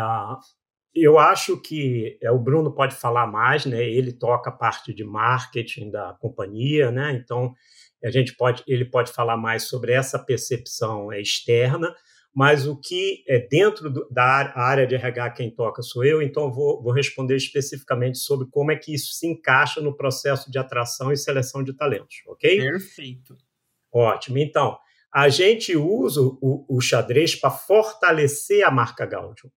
eu 0.94 1.18
acho 1.18 1.60
que 1.60 2.18
é, 2.22 2.30
o 2.30 2.38
Bruno 2.38 2.72
pode 2.72 2.94
falar 2.94 3.26
mais, 3.26 3.66
né? 3.66 3.82
Ele 3.82 4.12
toca 4.12 4.50
a 4.50 4.56
parte 4.56 4.94
de 4.94 5.02
marketing 5.02 5.90
da 5.90 6.14
companhia, 6.20 6.92
né? 6.92 7.12
Então 7.12 7.52
a 8.02 8.10
gente 8.10 8.34
pode, 8.36 8.62
ele 8.66 8.84
pode 8.84 9.12
falar 9.12 9.36
mais 9.36 9.64
sobre 9.64 9.92
essa 9.92 10.18
percepção 10.18 11.12
externa, 11.12 11.94
mas 12.34 12.66
o 12.66 12.78
que 12.78 13.24
é 13.28 13.38
dentro 13.38 13.90
do, 13.90 14.08
da 14.08 14.52
área 14.54 14.86
de 14.86 14.94
RH 14.94 15.30
quem 15.30 15.54
toca 15.54 15.82
sou 15.82 16.04
eu, 16.04 16.22
então 16.22 16.52
vou, 16.52 16.82
vou 16.82 16.92
responder 16.92 17.36
especificamente 17.36 18.18
sobre 18.18 18.48
como 18.50 18.70
é 18.70 18.76
que 18.76 18.94
isso 18.94 19.12
se 19.14 19.26
encaixa 19.26 19.80
no 19.80 19.96
processo 19.96 20.50
de 20.50 20.58
atração 20.58 21.12
e 21.12 21.16
seleção 21.16 21.62
de 21.62 21.74
talentos, 21.74 22.16
ok? 22.26 22.60
Perfeito. 22.60 23.36
Ótimo. 23.92 24.38
Então, 24.38 24.78
a 25.12 25.28
gente 25.28 25.76
usa 25.76 26.20
o, 26.20 26.64
o 26.68 26.80
xadrez 26.80 27.34
para 27.34 27.50
fortalecer 27.50 28.64
a 28.64 28.70
marca 28.70 29.04
Gaudium. 29.04 29.50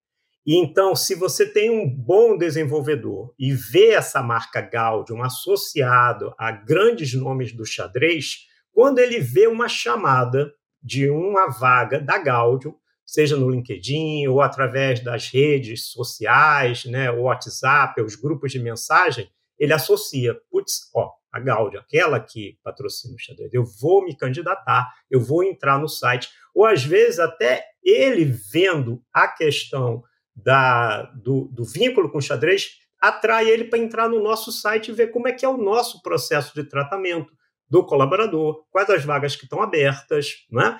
E 0.46 0.58
então, 0.58 0.94
se 0.94 1.16
você 1.16 1.46
tem 1.46 1.70
um 1.70 1.90
bom 1.90 2.38
desenvolvedor 2.38 3.34
e 3.40 3.54
vê 3.54 3.92
essa 3.92 4.22
marca 4.22 4.60
Gaudium 4.60 5.24
associado 5.24 6.34
a 6.38 6.52
grandes 6.52 7.14
nomes 7.14 7.54
do 7.54 7.66
xadrez, 7.66 8.48
quando 8.74 9.00
ele 9.00 9.20
vê 9.20 9.48
uma 9.48 9.70
chamada 9.70 10.54
de 10.82 11.10
uma 11.10 11.48
vaga 11.48 11.98
da 11.98 12.18
Gaudium, 12.18 12.76
seja 13.06 13.38
no 13.38 13.50
LinkedIn 13.50 14.28
ou 14.28 14.42
através 14.42 15.02
das 15.02 15.30
redes 15.30 15.92
sociais, 15.92 16.84
né, 16.86 17.10
o 17.10 17.22
WhatsApp, 17.22 18.02
os 18.02 18.16
grupos 18.16 18.52
de 18.52 18.60
mensagem, 18.60 19.30
ele 19.58 19.72
associa, 19.72 20.38
putz, 20.52 20.90
ó, 20.94 21.10
a 21.32 21.40
Gaudium, 21.40 21.80
aquela 21.80 22.20
que 22.20 22.58
patrocina 22.62 23.16
o 23.16 23.20
xadrez, 23.20 23.54
eu 23.54 23.64
vou 23.64 24.04
me 24.04 24.16
candidatar, 24.16 24.92
eu 25.10 25.22
vou 25.22 25.44
entrar 25.44 25.80
no 25.80 25.88
site, 25.88 26.30
ou 26.54 26.66
às 26.66 26.84
vezes 26.84 27.20
até 27.20 27.64
ele 27.82 28.26
vendo 28.26 29.02
a 29.14 29.28
questão 29.28 30.04
da, 30.36 31.04
do, 31.13 31.50
do 31.52 31.63
vínculo 31.63 32.10
com 32.10 32.18
o 32.18 32.22
xadrez 32.22 32.80
atrai 33.00 33.50
ele 33.50 33.66
para 33.66 33.80
entrar 33.80 34.08
no 34.08 34.22
nosso 34.22 34.52
site 34.52 34.90
e 34.90 34.94
ver 34.94 35.08
como 35.08 35.28
é 35.28 35.34
que 35.34 35.46
é 35.46 35.50
o 35.50 35.58
nosso 35.58 36.02
processo 36.02 36.54
de 36.56 36.63
tratamento 36.63 37.32
do 37.70 37.86
colaborador, 37.86 38.63
quais 38.72 38.90
as 38.90 39.04
vagas 39.04 39.36
que 39.36 39.44
estão 39.44 39.62
abertas, 39.62 40.46
né? 40.52 40.80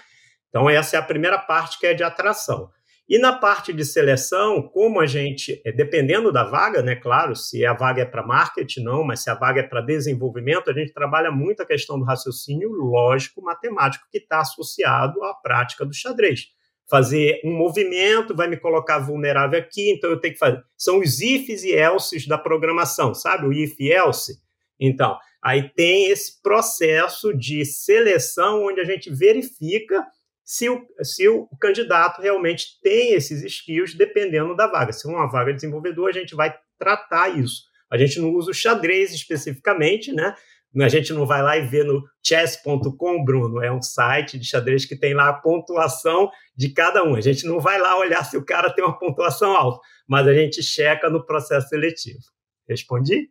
Então 0.50 0.70
essa 0.70 0.96
é 0.96 1.00
a 1.00 1.04
primeira 1.04 1.38
parte 1.38 1.80
que 1.80 1.88
é 1.88 1.94
de 1.94 2.04
atração. 2.04 2.70
E 3.10 3.20
na 3.20 3.34
parte 3.34 3.74
de 3.74 3.84
seleção, 3.84 4.62
como 4.62 5.02
a 5.02 5.06
gente, 5.06 5.62
é, 5.66 5.72
dependendo 5.74 6.32
da 6.32 6.46
vaga, 6.46 6.82
né, 6.82 6.96
claro, 6.96 7.36
se 7.36 7.66
a 7.66 7.74
vaga 7.74 8.04
é 8.04 8.06
para 8.06 8.26
marketing, 8.26 8.84
não, 8.84 9.04
mas 9.04 9.22
se 9.22 9.30
a 9.30 9.36
vaga 9.36 9.60
é 9.60 9.64
para 9.64 9.82
desenvolvimento, 9.82 10.72
a 10.72 10.74
gente 10.74 10.94
trabalha 10.94 11.30
muito 11.30 11.62
a 11.62 11.66
questão 11.66 12.00
do 12.00 12.06
raciocínio 12.06 12.70
lógico, 12.72 13.42
matemático, 13.42 14.08
que 14.10 14.20
está 14.20 14.40
associado 14.40 15.22
à 15.24 15.34
prática 15.34 15.86
do 15.86 15.94
xadrez 15.94 16.48
fazer 16.94 17.42
um 17.44 17.58
movimento, 17.58 18.36
vai 18.36 18.48
me 18.48 18.56
colocar 18.56 19.00
vulnerável 19.00 19.58
aqui, 19.58 19.92
então 19.92 20.12
eu 20.12 20.20
tenho 20.20 20.36
que 20.36 20.40
fazer. 20.40 20.62
São 20.78 21.00
os 21.00 21.22
ifs 21.22 21.64
e 21.64 21.72
elses 21.72 22.28
da 22.28 22.38
programação, 22.38 23.16
sabe? 23.16 23.48
O 23.48 23.52
if 23.52 23.74
e 23.80 23.92
else. 23.92 24.34
Então, 24.80 25.18
aí 25.44 25.74
tem 25.74 26.12
esse 26.12 26.40
processo 26.40 27.36
de 27.36 27.66
seleção 27.66 28.64
onde 28.66 28.80
a 28.80 28.84
gente 28.84 29.10
verifica 29.10 30.06
se 30.46 30.70
o, 30.70 30.86
se 31.02 31.28
o 31.28 31.48
candidato 31.60 32.22
realmente 32.22 32.80
tem 32.84 33.14
esses 33.14 33.44
skills 33.44 33.96
dependendo 33.96 34.56
da 34.56 34.68
vaga. 34.68 34.94
Se 34.94 35.08
é 35.08 35.12
uma 35.12 35.26
vaga 35.26 35.50
de 35.50 35.56
desenvolvedor, 35.56 36.10
a 36.10 36.14
gente 36.14 36.36
vai 36.36 36.54
tratar 36.78 37.36
isso. 37.36 37.64
A 37.92 37.98
gente 37.98 38.20
não 38.20 38.32
usa 38.36 38.52
o 38.52 38.54
xadrez 38.54 39.12
especificamente, 39.12 40.14
né? 40.14 40.36
A 40.82 40.90
gente 40.90 41.14
não 41.14 41.26
vai 41.26 41.44
lá 41.44 41.58
e 41.58 41.68
vê 41.68 41.84
no 41.84 42.04
chess.com, 42.26 43.24
Bruno, 43.24 43.62
é 43.62 43.72
um 43.72 43.82
site 43.82 44.40
de 44.40 44.46
xadrez 44.46 44.86
que 44.86 44.96
tem 44.96 45.14
lá 45.14 45.30
a 45.30 45.34
pontuação 45.34 46.32
de 46.56 46.70
cada 46.70 47.04
um. 47.04 47.16
A 47.16 47.22
gente 47.22 47.46
não 47.46 47.60
vai 47.60 47.80
lá 47.80 47.98
olhar 47.98 48.24
se 48.24 48.38
o 48.38 48.46
cara 48.46 48.74
tem 48.74 48.84
uma 48.84 48.98
pontuação 48.98 49.56
alta, 49.56 49.80
mas 50.08 50.28
a 50.28 50.34
gente 50.34 50.64
checa 50.64 51.10
no 51.10 51.24
processo 51.26 51.70
seletivo. 51.70 52.20
Respondi? 52.68 53.30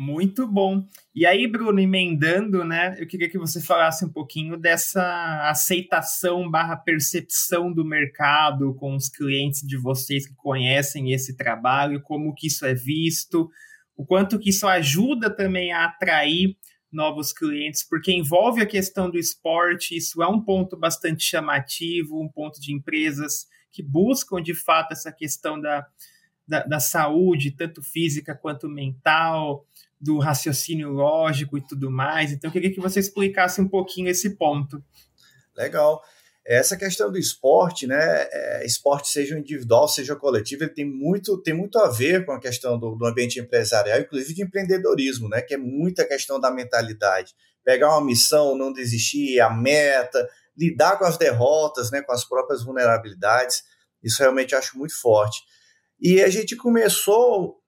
Muito 0.00 0.46
bom. 0.46 0.86
E 1.12 1.26
aí, 1.26 1.48
Bruno, 1.48 1.80
emendando, 1.80 2.64
né? 2.64 2.94
Eu 3.00 3.06
queria 3.08 3.28
que 3.28 3.36
você 3.36 3.60
falasse 3.60 4.04
um 4.04 4.08
pouquinho 4.08 4.56
dessa 4.56 5.02
aceitação 5.50 6.48
barra 6.48 6.76
percepção 6.76 7.72
do 7.72 7.84
mercado 7.84 8.72
com 8.76 8.94
os 8.94 9.08
clientes 9.08 9.60
de 9.66 9.76
vocês 9.76 10.24
que 10.24 10.36
conhecem 10.36 11.12
esse 11.12 11.36
trabalho, 11.36 12.00
como 12.00 12.32
que 12.32 12.46
isso 12.46 12.64
é 12.64 12.74
visto, 12.74 13.50
o 13.98 14.06
quanto 14.06 14.38
que 14.38 14.50
isso 14.50 14.64
ajuda 14.66 15.28
também 15.28 15.72
a 15.72 15.84
atrair 15.86 16.56
novos 16.90 17.32
clientes, 17.32 17.82
porque 17.82 18.12
envolve 18.12 18.62
a 18.62 18.66
questão 18.66 19.10
do 19.10 19.18
esporte, 19.18 19.96
isso 19.96 20.22
é 20.22 20.28
um 20.28 20.40
ponto 20.40 20.76
bastante 20.76 21.24
chamativo, 21.24 22.22
um 22.22 22.28
ponto 22.28 22.60
de 22.60 22.72
empresas 22.72 23.48
que 23.72 23.82
buscam 23.82 24.40
de 24.40 24.54
fato 24.54 24.92
essa 24.92 25.10
questão 25.10 25.60
da, 25.60 25.84
da, 26.46 26.62
da 26.62 26.80
saúde, 26.80 27.50
tanto 27.50 27.82
física 27.82 28.36
quanto 28.36 28.68
mental, 28.68 29.66
do 30.00 30.18
raciocínio 30.18 30.90
lógico 30.90 31.58
e 31.58 31.60
tudo 31.60 31.90
mais. 31.90 32.30
Então, 32.30 32.48
eu 32.48 32.52
queria 32.52 32.72
que 32.72 32.80
você 32.80 33.00
explicasse 33.00 33.60
um 33.60 33.68
pouquinho 33.68 34.08
esse 34.08 34.36
ponto. 34.36 34.82
Legal. 35.56 36.00
Essa 36.48 36.78
questão 36.78 37.12
do 37.12 37.18
esporte, 37.18 37.86
né? 37.86 38.26
É, 38.32 38.64
esporte 38.64 39.08
seja 39.08 39.38
individual, 39.38 39.86
seja 39.86 40.16
coletivo, 40.16 40.64
ele 40.64 40.72
tem 40.72 40.86
muito, 40.86 41.36
tem 41.42 41.52
muito 41.52 41.78
a 41.78 41.90
ver 41.90 42.24
com 42.24 42.32
a 42.32 42.40
questão 42.40 42.78
do, 42.78 42.96
do 42.96 43.04
ambiente 43.04 43.38
empresarial, 43.38 44.00
inclusive 44.00 44.32
de 44.32 44.42
empreendedorismo, 44.44 45.28
né? 45.28 45.42
Que 45.42 45.54
é 45.54 45.58
muita 45.58 46.06
questão 46.06 46.40
da 46.40 46.50
mentalidade. 46.50 47.34
Pegar 47.62 47.90
uma 47.90 48.02
missão, 48.02 48.56
não 48.56 48.72
desistir, 48.72 49.38
a 49.40 49.50
meta, 49.50 50.26
lidar 50.56 50.98
com 50.98 51.04
as 51.04 51.18
derrotas, 51.18 51.90
né? 51.90 52.00
Com 52.00 52.12
as 52.12 52.26
próprias 52.26 52.64
vulnerabilidades. 52.64 53.62
Isso 54.02 54.22
realmente 54.22 54.54
acho 54.54 54.78
muito 54.78 54.98
forte. 54.98 55.42
E 56.00 56.22
a 56.22 56.30
gente 56.30 56.56
começou 56.56 57.58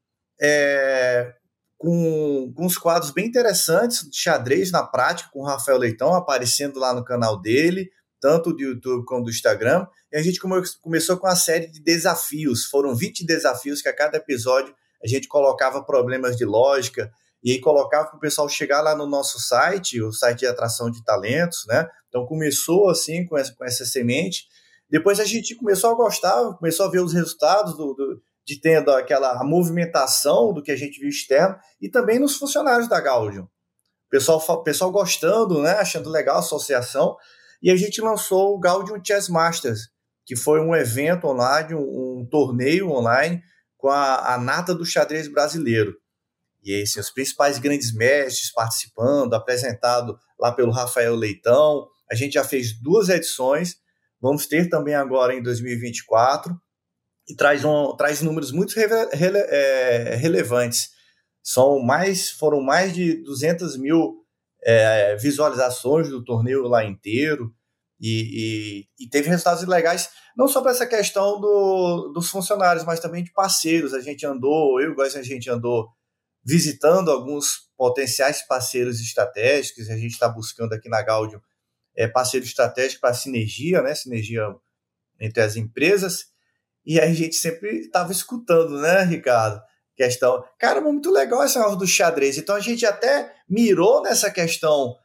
é, 0.40 1.34
com, 1.76 2.50
com 2.56 2.64
uns 2.64 2.78
quadros 2.78 3.10
bem 3.10 3.26
interessantes 3.26 4.08
de 4.08 4.16
xadrez 4.16 4.70
na 4.70 4.82
prática, 4.82 5.28
com 5.34 5.40
o 5.40 5.46
Rafael 5.46 5.76
Leitão 5.76 6.14
aparecendo 6.14 6.80
lá 6.80 6.94
no 6.94 7.04
canal 7.04 7.38
dele 7.38 7.90
tanto 8.20 8.52
do 8.52 8.60
YouTube 8.60 9.04
como 9.04 9.24
do 9.24 9.30
Instagram. 9.30 9.86
E 10.12 10.16
a 10.16 10.22
gente 10.22 10.38
come 10.38 10.60
começou 10.80 11.16
com 11.16 11.26
uma 11.26 11.36
série 11.36 11.66
de 11.66 11.80
desafios. 11.82 12.64
Foram 12.64 12.94
20 12.94 13.24
desafios 13.24 13.80
que 13.80 13.88
a 13.88 13.96
cada 13.96 14.18
episódio 14.18 14.74
a 15.02 15.06
gente 15.06 15.28
colocava 15.28 15.82
problemas 15.82 16.36
de 16.36 16.44
lógica 16.44 17.10
e 17.42 17.52
aí 17.52 17.60
colocava 17.60 18.08
para 18.08 18.16
o 18.18 18.20
pessoal 18.20 18.48
chegar 18.48 18.82
lá 18.82 18.94
no 18.94 19.06
nosso 19.06 19.40
site, 19.40 20.02
o 20.02 20.12
site 20.12 20.40
de 20.40 20.46
atração 20.46 20.90
de 20.90 21.02
talentos, 21.02 21.64
né? 21.66 21.88
Então 22.08 22.26
começou 22.26 22.90
assim 22.90 23.26
com 23.26 23.38
essa, 23.38 23.54
com 23.54 23.64
essa 23.64 23.84
semente. 23.84 24.44
Depois 24.90 25.18
a 25.20 25.24
gente 25.24 25.54
começou 25.54 25.90
a 25.90 25.94
gostar, 25.94 26.52
começou 26.58 26.86
a 26.86 26.90
ver 26.90 27.00
os 27.00 27.14
resultados 27.14 27.76
do, 27.76 27.94
do, 27.94 28.20
de 28.44 28.60
tendo 28.60 28.90
aquela 28.90 29.42
movimentação 29.44 30.52
do 30.52 30.62
que 30.62 30.72
a 30.72 30.76
gente 30.76 30.98
viu 30.98 31.08
externo 31.08 31.56
e 31.80 31.88
também 31.88 32.18
nos 32.18 32.36
funcionários 32.36 32.88
da 32.88 33.00
Gaudium. 33.00 33.46
Pessoal, 34.10 34.62
pessoal 34.64 34.90
gostando, 34.90 35.62
né, 35.62 35.72
achando 35.74 36.10
legal 36.10 36.36
a 36.36 36.40
associação. 36.40 37.16
E 37.62 37.70
a 37.70 37.76
gente 37.76 38.00
lançou 38.00 38.54
o 38.54 38.58
Gaudium 38.58 39.02
Chess 39.04 39.28
Masters, 39.28 39.88
que 40.24 40.36
foi 40.36 40.60
um 40.60 40.74
evento 40.74 41.26
online, 41.26 41.74
um, 41.74 42.20
um 42.20 42.28
torneio 42.30 42.90
online 42.90 43.42
com 43.76 43.88
a, 43.88 44.34
a, 44.34 44.38
nata 44.38 44.74
do 44.74 44.84
xadrez 44.84 45.28
brasileiro. 45.28 45.94
E 46.62 46.74
aí, 46.74 46.82
assim, 46.82 47.00
os 47.00 47.10
principais 47.10 47.58
grandes 47.58 47.94
mestres 47.94 48.52
participando, 48.52 49.34
apresentado 49.34 50.18
lá 50.38 50.52
pelo 50.52 50.72
Rafael 50.72 51.14
Leitão. 51.14 51.86
A 52.10 52.14
gente 52.14 52.34
já 52.34 52.44
fez 52.44 52.78
duas 52.80 53.08
edições, 53.08 53.76
vamos 54.20 54.46
ter 54.46 54.68
também 54.68 54.94
agora 54.94 55.34
em 55.34 55.42
2024 55.42 56.54
e 57.28 57.34
traz, 57.34 57.64
um, 57.64 57.96
traz 57.96 58.20
números 58.20 58.52
muito 58.52 58.74
rele, 58.74 59.08
rele, 59.12 59.38
é, 59.38 60.16
relevantes. 60.16 60.90
São 61.42 61.80
mais, 61.80 62.30
foram 62.30 62.60
mais 62.60 62.92
de 62.92 63.22
200 63.22 63.78
mil 63.78 64.19
é, 64.64 65.16
visualizações 65.16 66.08
do 66.08 66.24
torneio 66.24 66.62
lá 66.68 66.84
inteiro 66.84 67.54
e, 68.00 68.86
e, 68.98 69.04
e 69.04 69.08
teve 69.08 69.28
resultados 69.28 69.66
legais, 69.66 70.08
não 70.36 70.48
só 70.48 70.62
para 70.62 70.70
essa 70.70 70.86
questão 70.86 71.40
do, 71.40 72.12
dos 72.14 72.30
funcionários, 72.30 72.84
mas 72.84 73.00
também 73.00 73.22
de 73.22 73.32
parceiros. 73.32 73.92
A 73.92 74.00
gente 74.00 74.24
andou, 74.26 74.80
eu 74.80 74.94
e 74.94 75.18
a 75.18 75.22
gente 75.22 75.50
andou 75.50 75.88
visitando 76.42 77.10
alguns 77.10 77.68
potenciais 77.76 78.46
parceiros 78.46 79.00
estratégicos, 79.00 79.90
a 79.90 79.96
gente 79.96 80.12
está 80.12 80.28
buscando 80.28 80.72
aqui 80.72 80.88
na 80.88 81.02
Gaudium 81.02 81.40
é, 81.96 82.08
parceiro 82.08 82.46
estratégico 82.46 83.02
para 83.02 83.14
sinergia, 83.14 83.82
né? 83.82 83.94
Sinergia 83.94 84.42
entre 85.20 85.42
as 85.42 85.56
empresas. 85.56 86.26
E 86.84 86.98
a 86.98 87.12
gente 87.12 87.36
sempre 87.36 87.80
estava 87.80 88.10
escutando, 88.10 88.80
né, 88.80 89.02
Ricardo? 89.04 89.60
Questão, 90.00 90.42
cara, 90.58 90.80
muito 90.80 91.10
legal 91.10 91.42
essa 91.42 91.60
nova 91.60 91.76
do 91.76 91.86
xadrez. 91.86 92.38
Então 92.38 92.56
a 92.56 92.60
gente 92.60 92.86
até 92.86 93.34
mirou 93.46 94.00
nessa 94.00 94.30
questão 94.30 94.96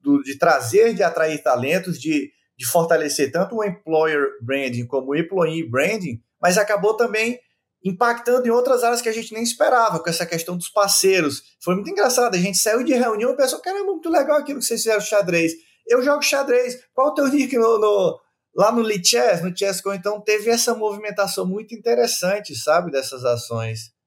do, 0.00 0.22
de 0.22 0.38
trazer, 0.38 0.94
de 0.94 1.02
atrair 1.02 1.42
talentos, 1.42 2.00
de, 2.00 2.32
de 2.56 2.64
fortalecer 2.66 3.30
tanto 3.30 3.54
o 3.56 3.62
employer 3.62 4.26
branding 4.40 4.86
como 4.86 5.10
o 5.10 5.14
employee 5.14 5.68
branding, 5.68 6.22
mas 6.40 6.56
acabou 6.56 6.96
também 6.96 7.38
impactando 7.84 8.46
em 8.46 8.50
outras 8.50 8.82
áreas 8.82 9.02
que 9.02 9.10
a 9.10 9.12
gente 9.12 9.34
nem 9.34 9.42
esperava, 9.42 10.00
com 10.00 10.08
essa 10.08 10.24
questão 10.24 10.56
dos 10.56 10.70
parceiros. 10.70 11.42
Foi 11.62 11.74
muito 11.74 11.90
engraçado. 11.90 12.34
A 12.34 12.38
gente 12.38 12.56
saiu 12.56 12.82
de 12.82 12.94
reunião 12.94 13.32
e 13.32 13.36
pensou, 13.36 13.60
é 13.62 13.82
muito 13.82 14.08
legal 14.08 14.38
aquilo 14.38 14.58
que 14.58 14.64
vocês 14.64 14.80
fizeram 14.80 15.02
xadrez. 15.02 15.52
Eu 15.86 16.00
jogo 16.00 16.22
xadrez. 16.22 16.78
Qual 16.94 17.08
o 17.08 17.14
teu 17.14 17.28
nick 17.28 17.58
no, 17.58 17.78
no, 17.78 18.18
lá 18.56 18.72
no 18.72 18.80
Lichess, 18.80 19.42
no 19.42 19.54
Chessco, 19.54 19.92
então 19.92 20.18
teve 20.18 20.48
essa 20.48 20.74
movimentação 20.74 21.46
muito 21.46 21.74
interessante, 21.74 22.54
sabe, 22.54 22.90
dessas 22.90 23.22
ações. 23.22 23.99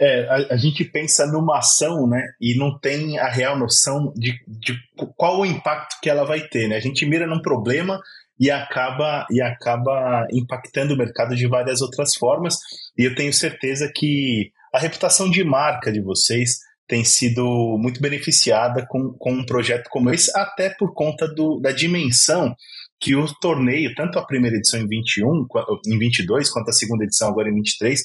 É, 0.00 0.28
a, 0.28 0.54
a, 0.54 0.56
gente 0.56 0.84
pensa 0.84 1.26
numa 1.26 1.58
ação, 1.58 2.06
né, 2.06 2.22
e 2.40 2.56
não 2.56 2.78
tem 2.78 3.18
a 3.18 3.28
real 3.28 3.58
noção 3.58 4.12
de, 4.14 4.38
de 4.46 4.78
qual 5.16 5.40
o 5.40 5.46
impacto 5.46 5.96
que 6.00 6.08
ela 6.08 6.24
vai 6.24 6.40
ter, 6.40 6.68
né? 6.68 6.76
A 6.76 6.80
gente 6.80 7.04
mira 7.04 7.26
num 7.26 7.42
problema 7.42 8.00
e 8.38 8.50
acaba 8.50 9.26
e 9.30 9.42
acaba 9.42 10.26
impactando 10.32 10.94
o 10.94 10.96
mercado 10.96 11.34
de 11.34 11.48
várias 11.48 11.80
outras 11.82 12.14
formas. 12.14 12.54
E 12.96 13.04
eu 13.04 13.14
tenho 13.14 13.32
certeza 13.32 13.90
que 13.92 14.52
a 14.72 14.78
reputação 14.78 15.28
de 15.28 15.42
marca 15.42 15.90
de 15.90 16.00
vocês 16.00 16.58
tem 16.86 17.04
sido 17.04 17.76
muito 17.78 18.00
beneficiada 18.00 18.86
com, 18.86 19.12
com 19.18 19.32
um 19.32 19.44
projeto 19.44 19.88
como 19.90 20.10
esse, 20.10 20.30
até 20.36 20.70
por 20.70 20.94
conta 20.94 21.28
do, 21.28 21.60
da 21.60 21.70
dimensão 21.70 22.54
que 23.00 23.14
o 23.14 23.26
torneio, 23.40 23.94
tanto 23.94 24.18
a 24.18 24.26
primeira 24.26 24.56
edição 24.56 24.80
em 24.80 24.88
21, 24.88 25.46
em 25.86 25.98
22, 25.98 26.50
quanto 26.50 26.70
a 26.70 26.72
segunda 26.72 27.04
edição 27.04 27.28
agora 27.28 27.48
em 27.48 27.54
23, 27.54 28.02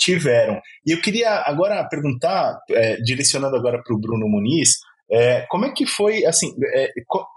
tiveram. 0.00 0.60
E 0.84 0.92
eu 0.92 1.00
queria 1.00 1.42
agora 1.46 1.86
perguntar, 1.88 2.58
é, 2.70 2.96
direcionando 3.02 3.54
agora 3.56 3.82
para 3.82 3.94
o 3.94 4.00
Bruno 4.00 4.26
Muniz, 4.26 4.78
é, 5.12 5.44
como 5.48 5.66
é 5.66 5.72
que 5.72 5.86
foi, 5.86 6.24
assim, 6.24 6.52
é, 6.74 6.88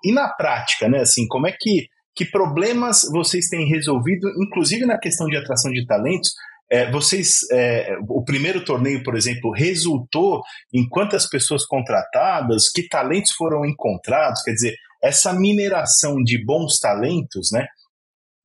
e 0.04 0.12
na 0.14 0.30
prática, 0.30 0.88
né, 0.88 1.00
assim, 1.00 1.28
como 1.28 1.48
é 1.48 1.52
que, 1.52 1.88
que 2.16 2.26
problemas 2.26 3.02
vocês 3.12 3.50
têm 3.50 3.68
resolvido, 3.68 4.30
inclusive 4.42 4.86
na 4.86 4.98
questão 4.98 5.28
de 5.28 5.36
atração 5.36 5.72
de 5.72 5.86
talentos, 5.86 6.32
é, 6.72 6.90
vocês, 6.90 7.40
é, 7.52 7.98
o 8.08 8.24
primeiro 8.24 8.64
torneio, 8.64 9.04
por 9.04 9.16
exemplo, 9.16 9.52
resultou 9.52 10.42
em 10.74 10.88
quantas 10.88 11.28
pessoas 11.28 11.66
contratadas, 11.66 12.70
que 12.70 12.88
talentos 12.88 13.32
foram 13.34 13.66
encontrados? 13.66 14.42
Quer 14.42 14.54
dizer, 14.54 14.76
essa 15.04 15.34
mineração 15.34 16.16
de 16.24 16.44
bons 16.44 16.80
talentos, 16.80 17.50
né? 17.52 17.68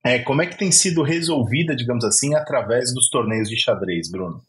É, 0.03 0.19
como 0.19 0.41
é 0.41 0.47
que 0.47 0.57
tem 0.57 0.71
sido 0.71 1.03
resolvida, 1.03 1.75
digamos 1.75 2.05
assim, 2.05 2.33
através 2.35 2.93
dos 2.93 3.09
torneios 3.09 3.49
de 3.49 3.57
xadrez, 3.57 4.09
Bruno? 4.09 4.41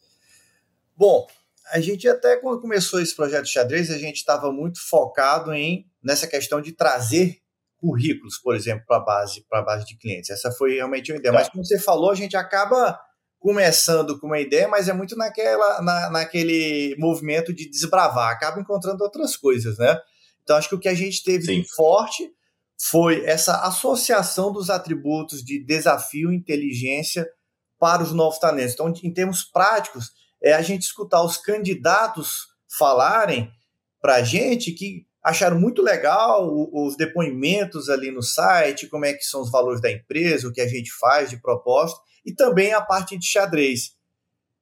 Bom, 0.95 1.27
a 1.71 1.79
gente 1.79 2.07
até 2.07 2.37
quando 2.37 2.61
começou 2.61 3.01
esse 3.01 3.15
projeto 3.15 3.45
de 3.45 3.51
xadrez, 3.51 3.89
a 3.89 3.97
gente 3.97 4.17
estava 4.17 4.51
muito 4.51 4.79
focado 4.87 5.53
em 5.53 5.85
nessa 6.01 6.27
questão 6.27 6.61
de 6.61 6.71
trazer 6.71 7.37
currículos, 7.77 8.37
por 8.37 8.55
exemplo, 8.55 8.85
para 8.85 8.97
a 8.97 8.99
base, 8.99 9.45
base 9.49 9.85
de 9.85 9.97
clientes. 9.97 10.29
Essa 10.29 10.51
foi 10.51 10.75
realmente 10.75 11.11
uma 11.11 11.17
ideia. 11.17 11.33
Tá. 11.33 11.39
Mas 11.39 11.49
como 11.49 11.65
você 11.65 11.79
falou, 11.79 12.11
a 12.11 12.15
gente 12.15 12.37
acaba 12.37 12.99
começando 13.39 14.19
com 14.19 14.27
uma 14.27 14.39
ideia, 14.39 14.67
mas 14.67 14.87
é 14.87 14.93
muito 14.93 15.17
naquela, 15.17 15.81
na, 15.81 16.09
naquele 16.11 16.95
movimento 16.99 17.51
de 17.51 17.67
desbravar, 17.67 18.31
acaba 18.31 18.61
encontrando 18.61 19.03
outras 19.03 19.35
coisas, 19.35 19.79
né? 19.79 19.99
Então 20.43 20.55
acho 20.55 20.69
que 20.69 20.75
o 20.75 20.79
que 20.79 20.87
a 20.87 20.93
gente 20.93 21.23
teve 21.23 21.45
Sim. 21.45 21.63
forte 21.75 22.31
foi 22.83 23.23
essa 23.25 23.61
associação 23.61 24.51
dos 24.51 24.71
atributos 24.71 25.43
de 25.43 25.63
desafio 25.63 26.31
e 26.31 26.35
inteligência 26.35 27.29
para 27.79 28.01
os 28.01 28.11
novos 28.11 28.39
talentos. 28.39 28.73
Então, 28.73 28.91
em 29.03 29.13
termos 29.13 29.43
práticos, 29.43 30.11
é 30.41 30.53
a 30.53 30.63
gente 30.63 30.81
escutar 30.81 31.21
os 31.23 31.37
candidatos 31.37 32.47
falarem 32.67 33.51
para 34.01 34.15
a 34.15 34.23
gente 34.23 34.71
que 34.71 35.05
acharam 35.23 35.59
muito 35.59 35.83
legal 35.83 36.49
os 36.73 36.97
depoimentos 36.97 37.87
ali 37.87 38.09
no 38.09 38.23
site, 38.23 38.87
como 38.87 39.05
é 39.05 39.13
que 39.13 39.23
são 39.23 39.41
os 39.41 39.51
valores 39.51 39.79
da 39.79 39.91
empresa, 39.91 40.47
o 40.47 40.51
que 40.51 40.61
a 40.61 40.67
gente 40.67 40.91
faz 40.91 41.29
de 41.29 41.39
propósito, 41.39 42.01
e 42.25 42.33
também 42.33 42.73
a 42.73 42.81
parte 42.81 43.15
de 43.15 43.27
xadrez. 43.27 43.91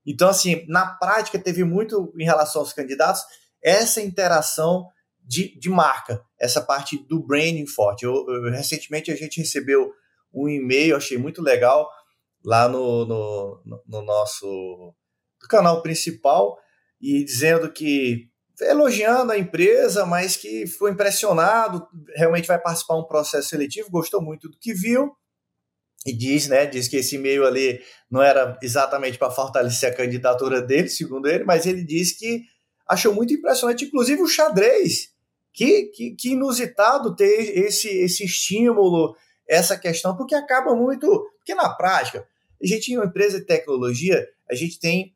Então, 0.05 0.27
assim, 0.27 0.65
na 0.67 0.87
prática, 0.87 1.39
teve 1.39 1.63
muito 1.63 2.13
em 2.17 2.25
relação 2.25 2.61
aos 2.61 2.73
candidatos 2.73 3.21
essa 3.63 4.01
interação 4.01 4.87
de, 5.29 5.55
de 5.59 5.69
marca, 5.69 6.25
essa 6.39 6.59
parte 6.59 6.97
do 7.07 7.23
branding 7.23 7.67
forte. 7.67 8.03
Eu, 8.03 8.25
eu, 8.27 8.51
recentemente 8.51 9.11
a 9.11 9.15
gente 9.15 9.39
recebeu 9.39 9.91
um 10.33 10.49
e-mail, 10.49 10.95
achei 10.95 11.19
muito 11.19 11.39
legal, 11.39 11.87
lá 12.43 12.67
no, 12.67 13.05
no, 13.05 13.83
no 13.87 14.01
nosso 14.01 14.95
canal 15.47 15.83
principal, 15.83 16.57
e 16.99 17.23
dizendo 17.23 17.71
que 17.71 18.27
elogiando 18.59 19.31
a 19.31 19.37
empresa, 19.37 20.05
mas 20.05 20.35
que 20.35 20.65
foi 20.65 20.91
impressionado, 20.91 21.87
realmente 22.15 22.47
vai 22.47 22.59
participar 22.59 22.97
um 22.97 23.07
processo 23.07 23.49
seletivo, 23.49 23.91
gostou 23.91 24.21
muito 24.21 24.49
do 24.49 24.57
que 24.57 24.73
viu, 24.73 25.11
e 26.05 26.11
diz, 26.11 26.47
né, 26.47 26.65
diz 26.65 26.87
que 26.87 26.97
esse 26.97 27.15
e-mail 27.15 27.45
ali 27.45 27.79
não 28.09 28.21
era 28.21 28.57
exatamente 28.63 29.17
para 29.17 29.29
fortalecer 29.29 29.91
a 29.91 29.95
candidatura 29.95 30.61
dele, 30.61 30.89
segundo 30.89 31.27
ele, 31.27 31.43
mas 31.43 31.67
ele 31.67 31.83
diz 31.83 32.17
que 32.17 32.41
achou 32.87 33.13
muito 33.13 33.33
impressionante, 33.33 33.85
inclusive 33.85 34.21
o 34.21 34.27
xadrez, 34.27 35.18
que, 35.53 35.83
que, 35.87 36.11
que 36.11 36.31
inusitado 36.31 37.15
ter 37.15 37.57
esse, 37.57 37.87
esse 37.87 38.23
estímulo, 38.25 39.15
essa 39.47 39.77
questão, 39.77 40.15
porque 40.15 40.35
acaba 40.35 40.75
muito, 40.75 41.07
porque 41.37 41.55
na 41.55 41.69
prática, 41.69 42.25
a 42.61 42.67
gente 42.67 42.91
em 42.91 42.97
uma 42.97 43.05
empresa 43.05 43.39
de 43.39 43.45
tecnologia, 43.45 44.27
a 44.49 44.55
gente 44.55 44.79
tem 44.79 45.13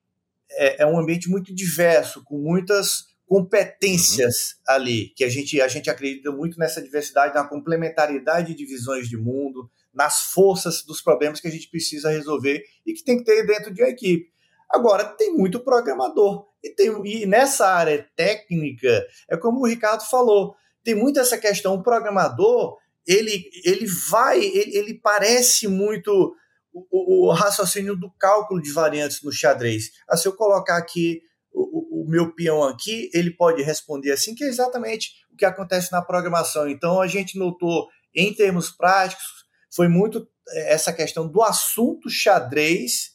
é, 0.52 0.84
é 0.84 0.86
um 0.86 1.00
ambiente 1.00 1.30
muito 1.30 1.54
diverso, 1.54 2.24
com 2.24 2.38
muitas 2.38 3.06
competências 3.26 4.36
uhum. 4.67 4.76
ali, 4.76 5.13
que 5.15 5.24
a 5.24 5.30
gente, 5.30 5.60
a 5.62 5.67
gente 5.67 5.89
acredita 5.89 6.32
muito 6.32 6.60
nessa 6.60 6.82
diversidade, 6.82 7.34
na 7.34 7.43
complementariedade 7.43 8.54
de 8.54 8.65
visões 8.65 9.08
de 9.08 9.17
mundo, 9.17 9.69
nas 9.93 10.22
forças 10.34 10.84
dos 10.84 11.02
problemas 11.02 11.39
que 11.39 11.48
a 11.48 11.52
gente 11.52 11.69
precisa 11.69 12.10
resolver 12.10 12.63
e 12.86 12.93
que 12.93 13.04
tem 13.04 13.17
que 13.17 13.24
ter 13.24 13.46
dentro 13.46 13.74
de 13.74 13.82
uma 13.82 13.89
equipe. 13.89 14.33
Agora, 14.74 15.04
tem 15.04 15.32
muito 15.32 15.60
programador. 15.60 16.48
E, 16.64 16.72
tem, 16.72 16.90
e 17.06 17.26
nessa 17.28 17.68
área 17.68 18.10
técnica, 18.16 19.06
é 19.30 19.38
como 19.38 19.60
o 19.60 19.68
Ricardo 19.68 20.04
falou, 20.10 20.56
tem 20.84 20.96
muito 20.96 21.20
essa 21.20 21.38
questão, 21.38 21.76
o 21.76 21.84
programador, 21.84 22.78
ele, 23.06 23.50
ele 23.64 23.86
vai, 24.10 24.40
ele, 24.40 24.76
ele 24.76 24.94
parece 24.96 25.68
muito 25.68 26.36
o, 26.74 27.28
o, 27.28 27.32
raciocínio 27.32 27.96
do 27.96 28.10
cálculo 28.18 28.60
de 28.60 28.72
variantes 28.72 29.22
no 29.22 29.32
xadrez. 29.32 29.92
Ah, 30.10 30.18
se 30.18 30.28
eu 30.28 30.36
colocar 30.36 30.78
aqui 30.78 31.22
o, 31.54 32.02
o, 32.04 32.10
meu 32.10 32.34
peão 32.34 32.64
aqui, 32.64 33.12
ele 33.14 33.30
pode 33.30 33.62
responder 33.62 34.12
assim, 34.12 34.34
que 34.34 34.44
é 34.44 34.48
exatamente 34.48 35.12
o 35.32 35.36
que 35.36 35.46
acontece 35.46 35.92
na 35.92 36.02
programação. 36.02 36.68
Então, 36.68 37.00
a 37.00 37.06
gente 37.06 37.38
notou, 37.38 37.88
em 38.16 38.34
termos 38.34 38.72
práticos, 38.72 39.46
foi 39.72 39.88
muito 39.88 40.28
é, 40.50 40.74
essa 40.74 40.92
questão 40.92 41.28
do 41.28 41.44
assunto 41.44 42.10
xadrez 42.10 43.12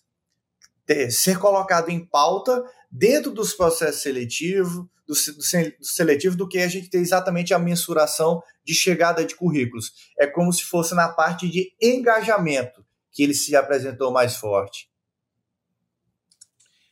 ter, 0.88 1.10
ser 1.10 1.38
colocado 1.38 1.90
em 1.90 2.02
pauta 2.04 2.64
dentro 2.90 3.30
dos 3.30 3.52
processos 3.52 4.00
seletivos, 4.00 4.86
do, 5.06 5.14
do, 5.14 5.76
do 5.78 5.86
seletivo, 5.86 6.36
do 6.36 6.48
que 6.48 6.58
a 6.58 6.66
gente 6.66 6.88
tem 6.88 7.02
exatamente 7.02 7.52
a 7.52 7.58
mensuração 7.58 8.42
de 8.64 8.74
chegada 8.74 9.24
de 9.24 9.36
currículos. 9.36 9.92
É 10.18 10.26
como 10.26 10.50
se 10.52 10.64
fosse 10.64 10.94
na 10.94 11.08
parte 11.08 11.48
de 11.48 11.70
engajamento, 11.80 12.84
que 13.12 13.22
ele 13.22 13.34
se 13.34 13.54
apresentou 13.54 14.10
mais 14.10 14.36
forte? 14.36 14.88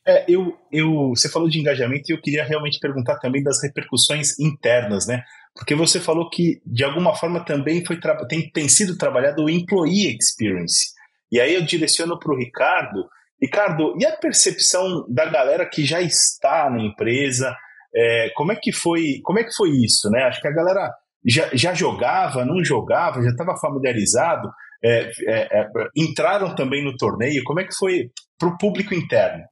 É, 0.06 0.24
eu, 0.28 0.56
eu, 0.70 1.09
você 1.09 1.28
falou 1.28 1.48
de 1.48 1.59
engajamento 1.59 2.04
e 2.11 2.14
eu 2.14 2.20
queria 2.20 2.44
realmente 2.44 2.78
perguntar 2.78 3.18
também 3.18 3.42
das 3.42 3.61
repercussões 3.62 4.38
internas, 4.38 5.06
né? 5.06 5.24
Porque 5.54 5.74
você 5.74 5.98
falou 5.98 6.30
que, 6.30 6.61
de 6.64 6.85
alguma 6.85 7.16
forma, 7.16 7.44
também 7.44 7.85
foi 7.85 7.98
tem, 8.28 8.50
tem 8.50 8.68
sido 8.68 8.96
trabalhado 8.96 9.42
o 9.42 9.50
employee 9.50 10.16
experience. 10.16 10.94
E 11.32 11.40
aí 11.40 11.54
eu 11.54 11.62
direciono 11.62 12.18
para 12.18 12.32
o 12.32 12.37
Ricardo. 12.37 13.09
Ricardo, 13.40 13.94
e 13.99 14.07
a 14.07 14.16
percepção 14.16 15.05
da 15.09 15.27
galera 15.27 15.68
que 15.68 15.85
já 15.85 16.01
está 16.01 16.70
na 16.70 16.83
empresa? 16.83 17.55
É, 17.94 18.31
como 18.35 18.53
é 18.53 18.57
que 18.57 18.72
foi 18.72 19.20
como 19.22 19.38
é 19.38 19.44
que 19.44 19.55
foi 19.55 19.70
isso, 19.70 20.11
né? 20.11 20.25
Acho 20.25 20.40
que 20.40 20.49
a 20.49 20.55
galera 20.55 20.90
já, 21.25 21.49
já 21.53 21.75
jogava, 21.75 22.44
não 22.44 22.64
jogava, 22.64 23.22
já 23.22 23.31
estava 23.31 23.57
familiarizado, 23.57 24.49
é, 24.83 25.11
é, 25.27 25.61
é, 25.61 25.68
entraram 25.96 26.55
também 26.55 26.85
no 26.85 26.96
torneio. 26.96 27.42
Como 27.44 27.61
é 27.61 27.64
que 27.64 27.75
foi 27.75 28.11
para 28.38 28.49
o 28.49 28.59
público 28.59 28.94
interno? 28.94 29.44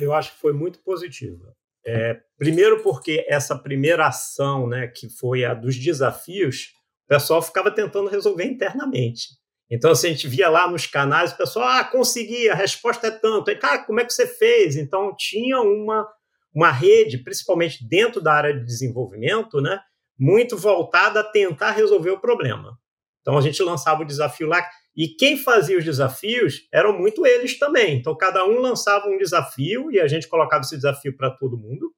Eu 0.00 0.12
acho 0.12 0.32
que 0.32 0.40
foi 0.40 0.52
muito 0.52 0.82
positiva. 0.82 1.54
É, 1.86 2.16
primeiro 2.36 2.82
porque 2.82 3.24
essa 3.28 3.56
primeira 3.56 4.06
ação, 4.06 4.66
né, 4.66 4.88
que 4.88 5.08
foi 5.08 5.44
a 5.44 5.54
dos 5.54 5.76
desafios, 5.76 6.72
o 7.04 7.08
pessoal 7.08 7.40
ficava 7.40 7.70
tentando 7.70 8.08
resolver 8.08 8.44
internamente. 8.44 9.28
Então, 9.70 9.94
se 9.94 10.06
a 10.06 10.10
gente 10.10 10.26
via 10.26 10.48
lá 10.48 10.70
nos 10.70 10.86
canais, 10.86 11.32
o 11.32 11.36
pessoal, 11.36 11.68
ah, 11.68 11.84
consegui, 11.84 12.48
a 12.48 12.54
resposta 12.54 13.08
é 13.08 13.10
tanto. 13.10 13.50
Aí, 13.50 13.56
cara, 13.56 13.84
como 13.84 14.00
é 14.00 14.04
que 14.04 14.12
você 14.12 14.26
fez? 14.26 14.76
Então, 14.76 15.14
tinha 15.16 15.60
uma, 15.60 16.08
uma 16.54 16.70
rede, 16.70 17.18
principalmente 17.18 17.86
dentro 17.86 18.20
da 18.20 18.32
área 18.32 18.54
de 18.54 18.64
desenvolvimento, 18.64 19.60
né, 19.60 19.78
muito 20.18 20.56
voltada 20.56 21.20
a 21.20 21.24
tentar 21.24 21.72
resolver 21.72 22.10
o 22.10 22.20
problema. 22.20 22.78
Então, 23.20 23.36
a 23.36 23.42
gente 23.42 23.62
lançava 23.62 24.02
o 24.02 24.06
desafio 24.06 24.46
lá. 24.46 24.66
E 24.96 25.08
quem 25.08 25.36
fazia 25.36 25.78
os 25.78 25.84
desafios 25.84 26.66
eram 26.72 26.98
muito 26.98 27.26
eles 27.26 27.58
também. 27.58 27.98
Então, 27.98 28.16
cada 28.16 28.44
um 28.44 28.58
lançava 28.58 29.06
um 29.06 29.18
desafio 29.18 29.92
e 29.92 30.00
a 30.00 30.08
gente 30.08 30.26
colocava 30.26 30.62
esse 30.62 30.76
desafio 30.76 31.14
para 31.16 31.30
todo 31.30 31.58
mundo. 31.58 31.92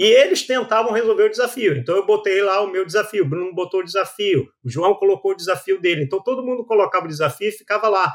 E 0.00 0.04
eles 0.04 0.46
tentavam 0.46 0.92
resolver 0.92 1.24
o 1.24 1.30
desafio. 1.30 1.76
Então, 1.76 1.94
eu 1.94 2.06
botei 2.06 2.42
lá 2.42 2.62
o 2.62 2.70
meu 2.70 2.86
desafio, 2.86 3.24
o 3.24 3.28
Bruno 3.28 3.54
botou 3.54 3.80
o 3.80 3.84
desafio, 3.84 4.48
o 4.64 4.70
João 4.70 4.94
colocou 4.94 5.32
o 5.32 5.36
desafio 5.36 5.78
dele. 5.78 6.04
Então, 6.04 6.22
todo 6.22 6.44
mundo 6.44 6.64
colocava 6.64 7.04
o 7.04 7.08
desafio 7.08 7.48
e 7.48 7.52
ficava 7.52 7.88
lá. 7.88 8.10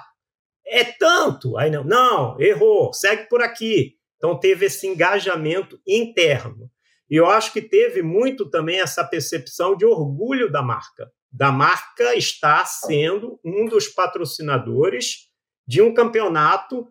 É 0.65 0.83
tanto! 0.83 1.57
Aí 1.57 1.69
não, 1.69 1.83
não, 1.83 2.41
errou, 2.41 2.91
segue 2.91 3.29
por 3.29 3.41
aqui. 3.41 3.93
Então, 4.17 4.39
teve 4.39 4.65
esse 4.65 4.87
engajamento 4.87 5.79
interno. 5.87 6.71
E 7.07 7.15
eu 7.15 7.27
acho 7.27 7.53
que 7.53 7.61
teve 7.61 8.01
muito 8.01 8.49
também 8.49 8.79
essa 8.79 9.03
percepção 9.03 9.77
de 9.77 9.85
orgulho 9.85 10.51
da 10.51 10.63
marca 10.63 11.07
da 11.35 11.51
marca 11.51 12.15
está 12.15 12.63
sendo 12.63 13.37
um 13.43 13.65
dos 13.65 13.89
patrocinadores 13.89 15.27
de 15.67 15.81
um 15.81 15.93
campeonato 15.93 16.87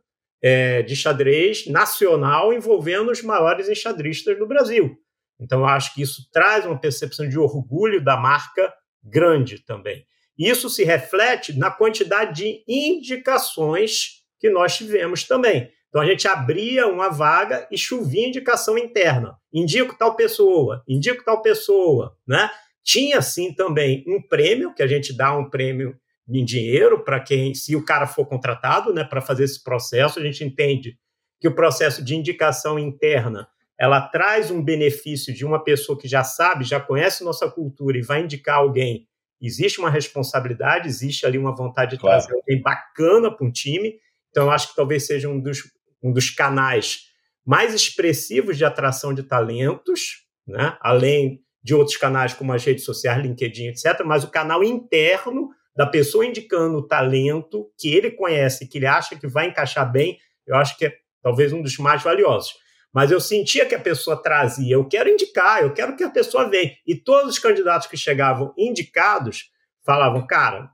é, 0.47 0.83
de 0.83 0.95
xadrez 0.95 1.67
nacional 1.67 2.53
envolvendo 2.53 3.11
os 3.11 3.23
maiores 3.23 3.67
enxadristas 3.67 4.39
do 4.39 4.47
Brasil. 4.47 4.95
Então, 5.41 5.61
eu 5.61 5.67
acho 5.67 5.95
que 5.95 6.03
isso 6.03 6.29
traz 6.31 6.67
uma 6.67 6.79
percepção 6.79 7.27
de 7.27 7.39
orgulho 7.39 8.05
da 8.05 8.15
marca 8.15 8.71
grande 9.03 9.65
também. 9.65 10.05
Isso 10.39 10.69
se 10.69 10.85
reflete 10.85 11.59
na 11.59 11.71
quantidade 11.71 12.43
de 12.43 12.63
indicações 12.69 14.23
que 14.39 14.51
nós 14.51 14.77
tivemos 14.77 15.25
também. 15.25 15.71
Então, 15.89 16.03
a 16.03 16.07
gente 16.07 16.29
abria 16.29 16.89
uma 16.89 17.09
vaga 17.09 17.67
e 17.71 17.79
chovia 17.79 18.29
indicação 18.29 18.77
interna. 18.77 19.39
Indico 19.51 19.97
tal 19.97 20.15
pessoa, 20.15 20.83
indico 20.87 21.25
tal 21.25 21.41
pessoa, 21.41 22.15
né? 22.29 22.51
Tinha 22.83 23.23
sim 23.23 23.55
também 23.55 24.05
um 24.07 24.21
prêmio, 24.21 24.75
que 24.75 24.83
a 24.83 24.87
gente 24.87 25.17
dá 25.17 25.35
um 25.35 25.49
prêmio 25.49 25.97
em 26.29 26.45
dinheiro 26.45 27.05
para 27.05 27.21
quem, 27.21 27.55
se 27.55 27.77
o 27.77 27.85
cara 27.85 28.07
for 28.07 28.27
contratado, 28.27 28.93
né, 28.93 29.05
para 29.05 29.21
fazer 29.21 29.45
esse 29.45 29.63
processo, 29.63 30.19
a 30.19 30.23
gente 30.23 30.43
entende 30.43 30.99
que 31.41 31.49
o 31.49 31.55
processo 31.55 32.03
de 32.03 32.15
indicação 32.15 32.79
interna 32.79 33.49
ela 33.79 34.01
traz 34.01 34.51
um 34.51 34.63
benefício 34.63 35.35
de 35.35 35.45
uma 35.45 35.63
pessoa 35.63 35.99
que 35.99 36.07
já 36.07 36.23
sabe, 36.23 36.65
já 36.65 36.81
conhece 36.81 37.25
nossa 37.25 37.51
cultura 37.51 37.99
e 37.99 38.03
vai 38.03 38.23
indicar 38.23 38.59
alguém. 38.59 39.09
Existe 39.41 39.81
uma 39.81 39.91
responsabilidade, 39.91 40.89
existe 40.89 41.27
ali 41.27 41.37
uma 41.37 41.55
vontade 41.55 41.93
de 41.93 41.99
claro. 41.99 42.21
trazer 42.21 42.35
alguém 42.35 42.63
bacana 42.63 43.35
para 43.35 43.47
um 43.47 43.51
time. 43.51 43.97
Então, 44.31 44.45
eu 44.45 44.51
acho 44.51 44.71
que 44.71 44.77
talvez 44.77 45.07
seja 45.07 45.29
um 45.29 45.41
dos, 45.41 45.59
um 46.03 46.13
dos 46.13 46.31
canais 46.31 47.09
mais 47.45 47.75
expressivos 47.75 48.57
de 48.57 48.65
atração 48.65 49.13
de 49.13 49.23
talentos, 49.23 50.25
né? 50.47 50.79
além 50.81 51.43
de 51.63 51.75
outros 51.75 51.97
canais 51.97 52.33
como 52.33 52.53
as 52.53 52.65
redes 52.65 52.85
sociais, 52.85 53.23
LinkedIn, 53.23 53.69
etc., 53.69 54.03
mas 54.05 54.23
o 54.23 54.31
canal 54.31 54.63
interno 54.63 55.51
da 55.77 55.87
pessoa 55.87 56.25
indicando 56.25 56.79
o 56.79 56.87
talento 56.87 57.71
que 57.79 57.93
ele 57.93 58.11
conhece, 58.11 58.69
que 58.69 58.79
ele 58.79 58.87
acha 58.87 59.17
que 59.17 59.27
vai 59.27 59.49
encaixar 59.49 59.91
bem, 59.91 60.19
eu 60.47 60.57
acho 60.57 60.77
que 60.77 60.87
é 60.87 60.95
talvez 61.23 61.53
um 61.53 61.63
dos 61.63 61.77
mais 61.79 62.03
valiosos. 62.03 62.53
Mas 62.93 63.11
eu 63.11 63.21
sentia 63.21 63.67
que 63.67 63.75
a 63.75 63.81
pessoa 63.81 64.23
trazia, 64.23 64.75
eu 64.75 64.87
quero 64.87 65.11
indicar, 65.11 65.63
eu 65.63 65.75
quero 65.75 65.97
que 65.97 66.05
a 66.05 66.11
pessoa 66.11 66.49
venha. 66.49 66.71
E 66.87 66.95
todos 66.95 67.33
os 67.33 67.39
candidatos 67.41 67.89
que 67.89 67.97
chegavam 67.97 68.55
indicados 68.57 69.51
falavam, 69.85 70.25
cara, 70.27 70.71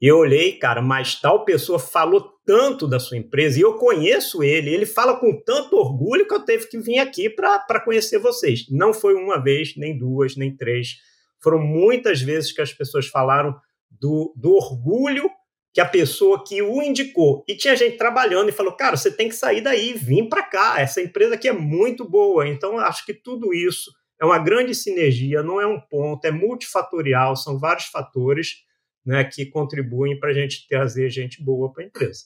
eu 0.00 0.18
olhei, 0.18 0.52
cara, 0.52 0.80
mas 0.80 1.20
tal 1.20 1.44
pessoa 1.44 1.78
falou 1.78 2.38
tanto 2.46 2.88
da 2.88 2.98
sua 2.98 3.18
empresa 3.18 3.58
e 3.58 3.62
eu 3.62 3.74
conheço 3.74 4.42
ele, 4.42 4.72
ele 4.72 4.86
fala 4.86 5.18
com 5.18 5.42
tanto 5.42 5.76
orgulho 5.76 6.26
que 6.26 6.34
eu 6.34 6.44
teve 6.44 6.68
que 6.68 6.78
vir 6.78 6.98
aqui 6.98 7.28
para 7.28 7.80
conhecer 7.84 8.18
vocês. 8.18 8.66
Não 8.70 8.94
foi 8.94 9.14
uma 9.14 9.42
vez, 9.42 9.76
nem 9.76 9.98
duas, 9.98 10.36
nem 10.36 10.56
três. 10.56 10.96
Foram 11.42 11.58
muitas 11.58 12.22
vezes 12.22 12.52
que 12.52 12.62
as 12.62 12.72
pessoas 12.72 13.08
falaram 13.08 13.54
do, 14.00 14.32
do 14.36 14.52
orgulho 14.52 15.30
que 15.72 15.80
a 15.80 15.86
pessoa 15.86 16.42
que 16.44 16.60
o 16.62 16.82
indicou. 16.82 17.44
E 17.46 17.54
tinha 17.54 17.76
gente 17.76 17.96
trabalhando 17.96 18.48
e 18.48 18.52
falou: 18.52 18.72
cara, 18.72 18.96
você 18.96 19.10
tem 19.10 19.28
que 19.28 19.34
sair 19.34 19.60
daí, 19.60 19.92
vir 19.94 20.28
para 20.28 20.42
cá. 20.42 20.80
Essa 20.80 21.00
empresa 21.00 21.34
aqui 21.34 21.48
é 21.48 21.52
muito 21.52 22.08
boa. 22.08 22.48
Então, 22.48 22.78
acho 22.78 23.04
que 23.04 23.14
tudo 23.14 23.54
isso 23.54 23.90
é 24.20 24.24
uma 24.24 24.38
grande 24.38 24.74
sinergia, 24.74 25.42
não 25.42 25.60
é 25.60 25.66
um 25.66 25.80
ponto, 25.80 26.24
é 26.24 26.30
multifatorial, 26.30 27.34
são 27.36 27.58
vários 27.58 27.86
fatores 27.86 28.56
né, 29.04 29.24
que 29.24 29.46
contribuem 29.46 30.18
para 30.18 30.30
a 30.30 30.34
gente 30.34 30.66
trazer 30.68 31.08
gente 31.08 31.42
boa 31.42 31.72
para 31.72 31.82
a 31.82 31.86
empresa. 31.86 32.24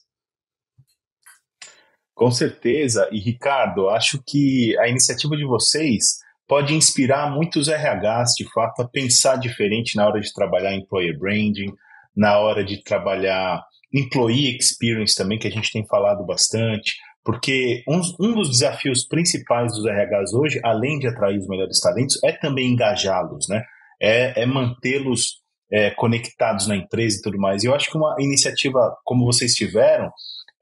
Com 2.15 2.31
certeza. 2.31 3.09
E, 3.13 3.19
Ricardo, 3.19 3.89
acho 3.89 4.23
que 4.27 4.77
a 4.79 4.89
iniciativa 4.89 5.37
de 5.37 5.45
vocês 5.45 6.24
pode 6.47 6.75
inspirar 6.75 7.31
muitos 7.31 7.69
RHs, 7.69 8.35
de 8.37 8.45
fato, 8.53 8.83
a 8.83 8.89
pensar 8.89 9.37
diferente 9.37 9.97
na 9.97 10.07
hora 10.07 10.21
de 10.21 10.33
trabalhar 10.33 10.75
employer 10.75 11.19
branding, 11.19 11.73
na 12.17 12.39
hora 12.39 12.65
de 12.65 12.83
trabalhar 12.83 13.63
employee 13.93 14.57
experience 14.57 15.15
também, 15.15 15.39
que 15.39 15.49
a 15.49 15.51
gente 15.51 15.73
tem 15.73 15.87
falado 15.87 16.25
bastante, 16.25 16.95
porque 17.25 17.83
um, 17.89 18.01
um 18.21 18.35
dos 18.35 18.51
desafios 18.51 19.07
principais 19.07 19.73
dos 19.73 19.85
RHs 19.87 20.35
hoje, 20.35 20.61
além 20.63 20.99
de 20.99 21.07
atrair 21.07 21.39
os 21.39 21.49
melhores 21.49 21.81
talentos, 21.81 22.23
é 22.23 22.33
também 22.33 22.73
engajá-los, 22.73 23.47
né? 23.49 23.63
É, 24.01 24.43
é 24.43 24.47
mantê-los 24.47 25.43
é, 25.73 25.91
conectados 25.91 26.67
na 26.67 26.77
empresa 26.77 27.19
e 27.19 27.23
tudo 27.23 27.39
mais. 27.39 27.63
E 27.63 27.67
eu 27.67 27.75
acho 27.75 27.91
que 27.91 27.97
uma 27.97 28.15
iniciativa 28.19 28.95
como 29.05 29.25
vocês 29.25 29.55
tiveram, 29.55 30.11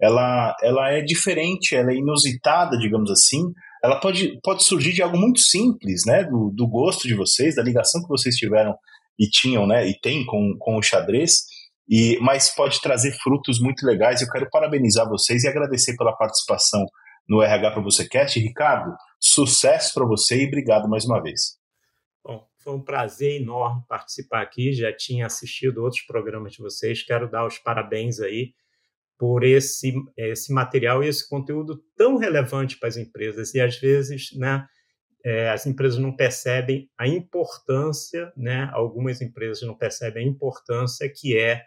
ela, 0.00 0.54
ela 0.62 0.90
é 0.90 1.00
diferente, 1.00 1.74
ela 1.74 1.90
é 1.90 1.96
inusitada, 1.96 2.78
digamos 2.78 3.10
assim. 3.10 3.42
Ela 3.82 3.98
pode, 3.98 4.38
pode 4.42 4.64
surgir 4.64 4.92
de 4.92 5.02
algo 5.02 5.18
muito 5.18 5.40
simples, 5.40 6.02
né? 6.06 6.24
Do, 6.24 6.50
do 6.54 6.68
gosto 6.68 7.08
de 7.08 7.14
vocês, 7.14 7.56
da 7.56 7.62
ligação 7.62 8.00
que 8.02 8.08
vocês 8.08 8.36
tiveram 8.36 8.76
e 9.18 9.28
tinham, 9.28 9.66
né? 9.66 9.86
E 9.88 9.98
tem 10.00 10.24
com, 10.24 10.56
com 10.58 10.76
o 10.76 10.82
xadrez. 10.82 11.44
E, 11.88 12.16
mas 12.20 12.54
pode 12.54 12.80
trazer 12.80 13.12
frutos 13.22 13.60
muito 13.60 13.84
legais. 13.84 14.22
Eu 14.22 14.30
quero 14.30 14.48
parabenizar 14.50 15.08
vocês 15.08 15.42
e 15.42 15.48
agradecer 15.48 15.96
pela 15.96 16.16
participação 16.16 16.86
no 17.28 17.42
RH 17.42 17.72
para 17.72 17.82
você 17.82 18.08
Cast. 18.08 18.38
Ricardo, 18.38 18.94
sucesso 19.20 19.92
para 19.94 20.06
você 20.06 20.42
e 20.42 20.46
obrigado 20.46 20.88
mais 20.88 21.04
uma 21.04 21.20
vez. 21.20 21.58
Bom, 22.24 22.46
foi 22.62 22.74
um 22.74 22.80
prazer 22.80 23.40
enorme 23.40 23.82
participar 23.88 24.42
aqui. 24.42 24.72
Já 24.72 24.94
tinha 24.96 25.26
assistido 25.26 25.78
outros 25.78 26.02
programas 26.02 26.52
de 26.52 26.58
vocês. 26.58 27.02
Quero 27.02 27.28
dar 27.28 27.46
os 27.46 27.58
parabéns 27.58 28.20
aí 28.20 28.52
por 29.18 29.44
esse, 29.44 29.94
esse 30.16 30.52
material 30.52 31.02
e 31.02 31.08
esse 31.08 31.28
conteúdo 31.28 31.82
tão 31.96 32.16
relevante 32.16 32.78
para 32.78 32.88
as 32.88 32.96
empresas. 32.96 33.54
E 33.54 33.60
às 33.60 33.76
vezes, 33.78 34.30
né, 34.36 34.66
é, 35.24 35.50
as 35.50 35.66
empresas 35.66 35.98
não 35.98 36.14
percebem 36.14 36.90
a 36.98 37.06
importância, 37.06 38.32
né, 38.36 38.68
algumas 38.72 39.20
empresas 39.20 39.62
não 39.62 39.76
percebem 39.76 40.24
a 40.24 40.28
importância 40.28 41.08
que 41.08 41.36
é 41.38 41.62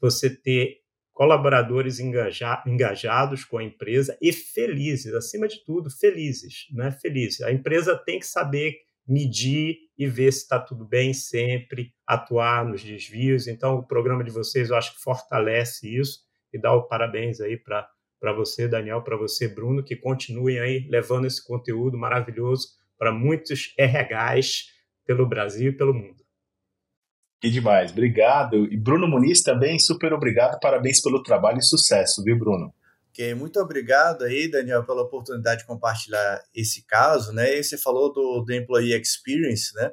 você 0.00 0.30
ter 0.30 0.76
colaboradores 1.12 1.98
engaja, 1.98 2.62
engajados 2.66 3.44
com 3.44 3.58
a 3.58 3.64
empresa 3.64 4.16
e 4.20 4.32
felizes, 4.32 5.14
acima 5.14 5.48
de 5.48 5.64
tudo, 5.64 5.90
felizes, 5.90 6.66
né, 6.72 6.92
felizes. 6.92 7.40
A 7.40 7.50
empresa 7.50 7.96
tem 7.96 8.20
que 8.20 8.26
saber 8.26 8.76
medir 9.08 9.76
e 9.96 10.06
ver 10.06 10.32
se 10.32 10.42
está 10.42 10.60
tudo 10.60 10.84
bem 10.84 11.14
sempre, 11.14 11.92
atuar 12.06 12.64
nos 12.64 12.82
desvios. 12.82 13.46
Então, 13.46 13.76
o 13.76 13.86
programa 13.86 14.22
de 14.22 14.30
vocês 14.30 14.68
eu 14.68 14.76
acho 14.76 14.94
que 14.94 15.00
fortalece 15.00 15.96
isso 15.96 16.25
e 16.52 16.60
dá 16.60 16.72
o 16.72 16.86
parabéns 16.86 17.40
aí 17.40 17.56
para 17.56 17.88
para 18.18 18.32
você, 18.32 18.66
Daniel, 18.66 19.02
para 19.02 19.16
você, 19.16 19.46
Bruno, 19.46 19.84
que 19.84 19.94
continuem 19.94 20.58
aí 20.58 20.88
levando 20.88 21.26
esse 21.26 21.44
conteúdo 21.44 21.98
maravilhoso 21.98 22.68
para 22.98 23.12
muitos 23.12 23.74
RHs 23.78 24.72
pelo 25.04 25.28
Brasil 25.28 25.70
e 25.70 25.76
pelo 25.76 25.92
mundo. 25.92 26.24
Que 27.40 27.50
demais, 27.50 27.92
obrigado. 27.92 28.64
E 28.72 28.76
Bruno 28.76 29.06
Muniz 29.06 29.42
também, 29.42 29.78
super 29.78 30.12
obrigado, 30.12 30.58
parabéns 30.60 31.02
pelo 31.02 31.22
trabalho 31.22 31.58
e 31.58 31.62
sucesso, 31.62 32.24
viu, 32.24 32.38
Bruno? 32.38 32.72
Ok, 33.10 33.34
muito 33.34 33.60
obrigado 33.60 34.24
aí, 34.24 34.50
Daniel, 34.50 34.84
pela 34.84 35.02
oportunidade 35.02 35.60
de 35.60 35.66
compartilhar 35.66 36.42
esse 36.54 36.84
caso, 36.86 37.32
né? 37.32 37.58
E 37.58 37.62
você 37.62 37.78
falou 37.78 38.12
do, 38.12 38.42
do 38.42 38.52
Employee 38.52 38.98
Experience, 38.98 39.74
né? 39.74 39.90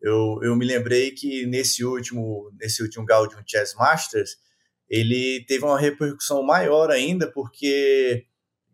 Eu, 0.00 0.38
eu 0.42 0.54
me 0.54 0.66
lembrei 0.66 1.10
que 1.10 1.46
nesse 1.46 1.84
último, 1.84 2.50
nesse 2.60 2.82
último 2.82 3.06
Gaudium 3.06 3.42
Chess 3.46 3.74
Masters, 3.74 4.36
ele 4.88 5.44
teve 5.46 5.64
uma 5.64 5.78
repercussão 5.78 6.42
maior 6.42 6.90
ainda, 6.90 7.30
porque 7.30 8.24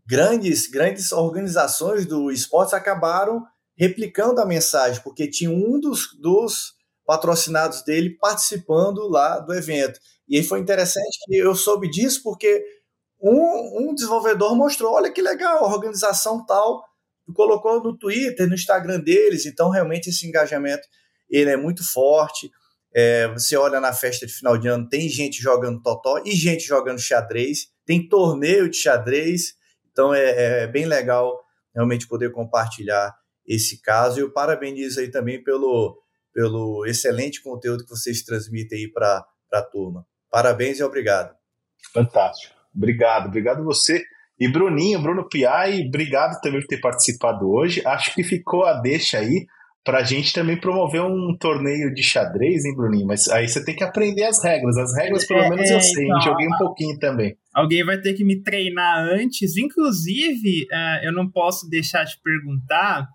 grandes, 0.06 0.66
grandes 0.66 1.12
organizações 1.12 2.06
do 2.06 2.30
esporte 2.30 2.74
acabaram 2.74 3.44
replicando 3.76 4.40
a 4.40 4.46
mensagem, 4.46 5.02
porque 5.02 5.28
tinha 5.28 5.50
um 5.50 5.80
dos, 5.80 6.08
dos 6.20 6.74
patrocinados 7.06 7.82
dele 7.82 8.16
participando 8.20 9.08
lá 9.08 9.38
do 9.38 9.54
evento. 9.54 9.98
E 10.28 10.36
aí 10.36 10.42
foi 10.42 10.60
interessante 10.60 11.18
que 11.24 11.36
eu 11.36 11.54
soube 11.54 11.90
disso 11.90 12.22
porque 12.22 12.62
um, 13.20 13.90
um 13.90 13.94
desenvolvedor 13.94 14.54
mostrou, 14.54 14.92
olha 14.94 15.10
que 15.10 15.22
legal, 15.22 15.64
a 15.64 15.74
organização 15.74 16.44
tal, 16.44 16.84
colocou 17.34 17.82
no 17.82 17.96
Twitter, 17.96 18.48
no 18.48 18.54
Instagram 18.54 19.00
deles, 19.00 19.46
então 19.46 19.70
realmente 19.70 20.10
esse 20.10 20.26
engajamento 20.26 20.86
ele 21.28 21.50
é 21.50 21.56
muito 21.56 21.84
forte. 21.84 22.50
É, 22.94 23.28
você 23.28 23.56
olha 23.56 23.80
na 23.80 23.92
festa 23.92 24.26
de 24.26 24.32
final 24.32 24.58
de 24.58 24.68
ano, 24.68 24.88
tem 24.88 25.08
gente 25.08 25.40
jogando 25.40 25.80
totó 25.80 26.22
e 26.24 26.32
gente 26.32 26.64
jogando 26.64 26.98
xadrez, 26.98 27.68
tem 27.86 28.08
torneio 28.08 28.68
de 28.68 28.76
xadrez, 28.76 29.54
então 29.90 30.12
é, 30.12 30.62
é 30.62 30.66
bem 30.66 30.86
legal 30.86 31.40
realmente 31.74 32.08
poder 32.08 32.32
compartilhar 32.32 33.14
esse 33.46 33.80
caso. 33.80 34.18
E 34.18 34.22
eu 34.22 34.32
parabenizo 34.32 35.00
aí 35.00 35.10
também 35.10 35.42
pelo, 35.42 36.00
pelo 36.32 36.84
excelente 36.86 37.42
conteúdo 37.42 37.84
que 37.84 37.90
vocês 37.90 38.22
transmitem 38.22 38.78
aí 38.78 38.92
para 38.92 39.24
a 39.52 39.62
turma. 39.62 40.06
Parabéns 40.30 40.78
e 40.78 40.82
obrigado. 40.82 41.34
Fantástico. 41.92 42.54
Obrigado, 42.74 43.26
obrigado 43.26 43.64
você. 43.64 44.02
E 44.38 44.48
Bruninho, 44.48 45.02
Bruno 45.02 45.28
Piai, 45.28 45.82
obrigado 45.86 46.40
também 46.40 46.60
por 46.60 46.66
ter 46.66 46.80
participado 46.80 47.50
hoje. 47.50 47.82
Acho 47.84 48.14
que 48.14 48.22
ficou 48.22 48.64
a 48.64 48.74
deixa 48.74 49.18
aí 49.18 49.46
pra 49.84 50.02
gente 50.02 50.32
também 50.32 50.58
promover 50.58 51.02
um 51.02 51.36
torneio 51.38 51.92
de 51.92 52.02
xadrez, 52.02 52.64
hein, 52.64 52.74
Bruninho? 52.76 53.06
Mas 53.06 53.28
aí 53.28 53.48
você 53.48 53.64
tem 53.64 53.74
que 53.74 53.84
aprender 53.84 54.24
as 54.24 54.42
regras. 54.42 54.76
As 54.76 54.96
regras, 54.96 55.26
pelo 55.26 55.40
é, 55.40 55.50
menos, 55.50 55.70
eu 55.70 55.80
sei. 55.80 56.04
Então, 56.04 56.20
joguei 56.20 56.46
um 56.46 56.58
pouquinho 56.58 56.98
também. 56.98 57.36
Alguém 57.54 57.84
vai 57.84 58.00
ter 58.00 58.14
que 58.14 58.24
me 58.24 58.42
treinar 58.42 58.98
antes. 58.98 59.56
Inclusive, 59.56 60.66
uh, 60.72 61.04
eu 61.04 61.12
não 61.12 61.30
posso 61.30 61.68
deixar 61.68 62.04
de 62.04 62.14
perguntar. 62.22 63.06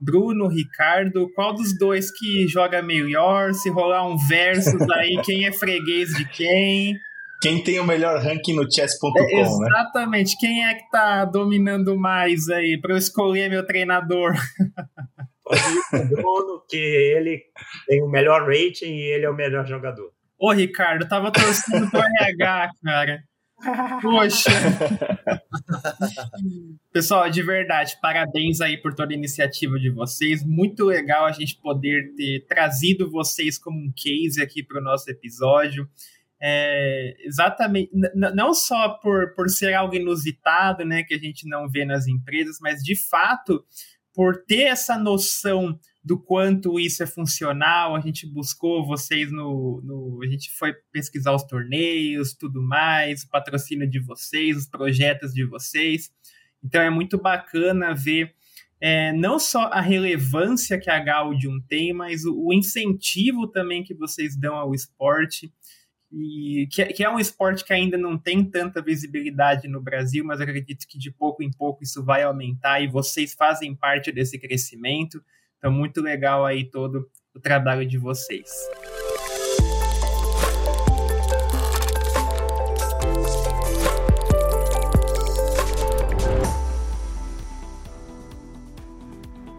Bruno, 0.00 0.48
Ricardo, 0.48 1.30
qual 1.32 1.54
dos 1.54 1.78
dois 1.78 2.10
que 2.10 2.48
joga 2.48 2.82
melhor? 2.82 3.54
Se 3.54 3.70
rolar 3.70 4.06
um 4.06 4.16
versus 4.16 4.82
aí, 4.90 5.16
quem 5.24 5.46
é 5.46 5.52
freguês 5.52 6.10
de 6.10 6.28
quem? 6.28 6.96
Quem 7.40 7.62
tem 7.62 7.80
o 7.80 7.84
melhor 7.84 8.20
ranking 8.20 8.54
no 8.54 8.70
chess.com, 8.70 9.18
é, 9.18 9.42
né? 9.42 9.68
Exatamente. 9.68 10.36
Quem 10.38 10.64
é 10.64 10.74
que 10.74 10.90
tá 10.90 11.24
dominando 11.24 11.96
mais 11.96 12.48
aí 12.48 12.78
para 12.80 12.94
eu 12.94 12.98
escolher 12.98 13.48
meu 13.48 13.64
treinador? 13.66 14.32
o 15.52 16.08
Bruno, 16.08 16.64
que 16.68 16.76
ele 16.76 17.42
tem 17.86 18.02
o 18.02 18.08
melhor 18.08 18.46
rating 18.46 18.94
e 18.94 19.12
ele 19.12 19.24
é 19.24 19.30
o 19.30 19.34
melhor 19.34 19.66
jogador. 19.66 20.12
Ô, 20.38 20.52
Ricardo, 20.52 21.08
tava 21.08 21.30
torcendo 21.30 21.88
pro 21.90 22.00
RH, 22.00 22.70
cara. 22.84 23.22
Poxa! 24.02 24.50
Pessoal, 26.92 27.30
de 27.30 27.42
verdade, 27.42 27.96
parabéns 28.02 28.60
aí 28.60 28.76
por 28.76 28.92
toda 28.92 29.12
a 29.12 29.16
iniciativa 29.16 29.78
de 29.78 29.88
vocês. 29.90 30.44
Muito 30.44 30.84
legal 30.84 31.26
a 31.26 31.32
gente 31.32 31.56
poder 31.60 32.12
ter 32.16 32.44
trazido 32.48 33.10
vocês 33.10 33.56
como 33.58 33.78
um 33.78 33.92
case 33.94 34.42
aqui 34.42 34.64
para 34.64 34.80
o 34.80 34.84
nosso 34.84 35.08
episódio. 35.10 35.88
É, 36.44 37.14
exatamente, 37.24 37.92
não 38.34 38.52
só 38.52 38.88
por, 39.00 39.32
por 39.34 39.48
ser 39.48 39.74
algo 39.74 39.94
inusitado, 39.94 40.84
né, 40.84 41.04
que 41.04 41.14
a 41.14 41.18
gente 41.18 41.48
não 41.48 41.68
vê 41.70 41.84
nas 41.84 42.08
empresas, 42.08 42.58
mas 42.60 42.82
de 42.82 42.96
fato 42.96 43.64
por 44.14 44.44
ter 44.44 44.62
essa 44.62 44.98
noção 44.98 45.78
do 46.04 46.18
quanto 46.18 46.80
isso 46.80 47.02
é 47.02 47.06
funcional, 47.06 47.94
a 47.94 48.00
gente 48.00 48.26
buscou 48.26 48.84
vocês 48.84 49.30
no, 49.30 49.80
no, 49.84 50.20
A 50.22 50.26
gente 50.26 50.50
foi 50.52 50.74
pesquisar 50.92 51.32
os 51.32 51.44
torneios, 51.44 52.34
tudo 52.34 52.60
mais, 52.60 53.22
o 53.22 53.30
patrocínio 53.30 53.88
de 53.88 54.00
vocês, 54.00 54.56
os 54.56 54.68
projetos 54.68 55.32
de 55.32 55.44
vocês. 55.44 56.10
Então 56.62 56.80
é 56.80 56.90
muito 56.90 57.18
bacana 57.18 57.94
ver 57.94 58.34
é, 58.80 59.12
não 59.12 59.38
só 59.38 59.66
a 59.66 59.80
relevância 59.80 60.78
que 60.78 60.90
a 60.90 60.98
Gaudium 60.98 61.60
tem, 61.68 61.92
mas 61.92 62.24
o, 62.24 62.36
o 62.36 62.52
incentivo 62.52 63.46
também 63.46 63.84
que 63.84 63.94
vocês 63.94 64.36
dão 64.36 64.56
ao 64.56 64.74
esporte 64.74 65.52
e 66.12 66.66
que, 66.70 66.84
que, 66.86 67.02
é 67.02 67.10
um 67.10 67.18
esporte 67.18 67.64
que 67.64 67.72
ainda 67.72 67.96
não 67.96 68.18
tem 68.18 68.44
tanta 68.44 68.82
visibilidade 68.82 69.66
no 69.66 69.80
Brasil, 69.80 70.22
mas 70.24 70.40
acredito 70.40 70.86
que 70.86 70.98
de 70.98 71.10
pouco 71.10 71.42
em 71.42 71.50
pouco 71.50 71.82
isso 71.82 72.04
vai 72.04 72.22
aumentar 72.22 72.80
e 72.80 72.86
vocês 72.86 73.32
fazem 73.32 73.74
parte 73.74 74.12
desse 74.12 74.38
crescimento. 74.38 75.24
Então, 75.56 75.72
muito 75.72 76.02
legal 76.02 76.44
aí 76.44 76.64
todo 76.64 77.08
o 77.34 77.40
trabalho 77.40 77.86
de 77.86 77.96
vocês. 77.96 78.50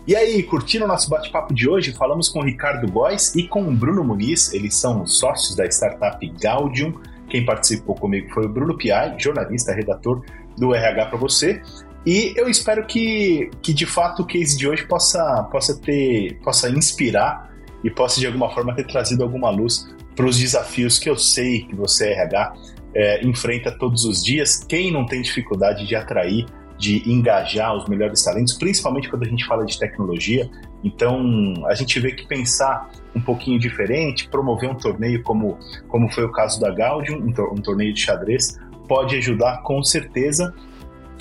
E 0.05 0.17
aí, 0.17 0.43
curtindo 0.43 0.83
o 0.83 0.87
nosso 0.87 1.09
bate-papo 1.09 1.53
de 1.53 1.69
hoje, 1.69 1.93
falamos 1.93 2.27
com 2.27 2.39
o 2.39 2.43
Ricardo 2.43 2.91
Góes 2.91 3.33
e 3.35 3.47
com 3.47 3.63
o 3.63 3.71
Bruno 3.71 4.03
Muniz, 4.03 4.53
eles 4.53 4.75
são 4.75 5.05
sócios 5.07 5.55
da 5.55 5.65
startup 5.65 6.33
Gaudium. 6.41 6.93
Quem 7.29 7.45
participou 7.45 7.95
comigo 7.95 8.29
foi 8.33 8.45
o 8.45 8.49
Bruno 8.49 8.77
Piai, 8.77 9.15
jornalista, 9.17 9.73
redator 9.73 10.21
do 10.57 10.75
RH 10.75 11.05
para 11.05 11.17
você. 11.17 11.61
E 12.05 12.33
eu 12.35 12.49
espero 12.49 12.85
que, 12.85 13.49
que 13.61 13.73
de 13.73 13.85
fato 13.85 14.23
o 14.23 14.25
case 14.25 14.57
de 14.57 14.67
hoje 14.67 14.85
possa, 14.85 15.43
possa 15.49 15.79
ter, 15.79 16.37
possa 16.43 16.69
inspirar 16.69 17.49
e 17.81 17.89
possa 17.89 18.19
de 18.19 18.27
alguma 18.27 18.53
forma 18.53 18.75
ter 18.75 18.85
trazido 18.85 19.23
alguma 19.23 19.49
luz 19.49 19.87
para 20.13 20.25
os 20.25 20.37
desafios 20.37 20.99
que 20.99 21.09
eu 21.09 21.17
sei 21.17 21.61
que 21.63 21.75
você 21.75 22.09
RH 22.09 22.53
é, 22.93 23.25
enfrenta 23.25 23.71
todos 23.71 24.03
os 24.03 24.21
dias. 24.21 24.65
Quem 24.67 24.91
não 24.91 25.05
tem 25.05 25.21
dificuldade 25.21 25.87
de 25.87 25.95
atrair 25.95 26.45
de 26.77 27.09
engajar 27.09 27.75
os 27.75 27.87
melhores 27.87 28.23
talentos, 28.23 28.53
principalmente 28.53 29.09
quando 29.09 29.23
a 29.23 29.27
gente 29.27 29.45
fala 29.45 29.65
de 29.65 29.77
tecnologia. 29.77 30.49
Então, 30.83 31.53
a 31.67 31.75
gente 31.75 31.99
vê 31.99 32.11
que 32.11 32.27
pensar 32.27 32.89
um 33.15 33.21
pouquinho 33.21 33.59
diferente, 33.59 34.27
promover 34.27 34.69
um 34.69 34.75
torneio 34.75 35.23
como, 35.23 35.57
como 35.87 36.11
foi 36.11 36.25
o 36.25 36.31
caso 36.31 36.59
da 36.59 36.71
Gaudium, 36.71 37.17
um, 37.17 37.29
um 37.53 37.61
torneio 37.61 37.93
de 37.93 38.01
xadrez, 38.01 38.59
pode 38.87 39.15
ajudar 39.15 39.61
com 39.63 39.81
certeza, 39.81 40.53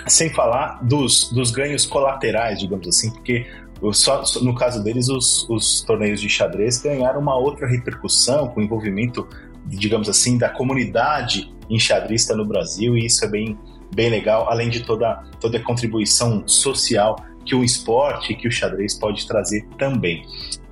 sem 0.07 0.31
falar 0.31 0.83
dos, 0.83 1.31
dos 1.33 1.51
ganhos 1.51 1.87
colaterais, 1.87 2.59
digamos 2.59 2.89
assim, 2.89 3.11
porque 3.13 3.47
só, 3.93 4.23
no 4.43 4.55
caso 4.55 4.83
deles, 4.83 5.09
os, 5.09 5.49
os 5.49 5.81
torneios 5.83 6.21
de 6.21 6.29
xadrez 6.29 6.81
ganharam 6.81 7.21
uma 7.21 7.37
outra 7.37 7.67
repercussão 7.67 8.49
com 8.49 8.61
o 8.61 8.63
envolvimento, 8.63 9.27
digamos 9.67 10.09
assim, 10.09 10.39
da 10.39 10.49
comunidade 10.49 11.53
enxadrista 11.69 12.37
no 12.37 12.45
Brasil, 12.45 12.97
e 12.97 13.07
isso 13.07 13.25
é 13.25 13.29
bem, 13.29 13.59
bem 13.95 14.11
legal, 14.11 14.49
além 14.51 14.71
de 14.71 14.85
toda, 14.85 15.23
toda 15.41 15.59
a 15.59 15.63
contribuição 15.63 16.47
social 16.47 17.17
que 17.45 17.55
o 17.55 17.65
esporte, 17.65 18.35
que 18.35 18.47
o 18.47 18.53
xadrez 18.53 18.99
pode 18.99 19.27
trazer 19.27 19.67
também. 19.79 20.25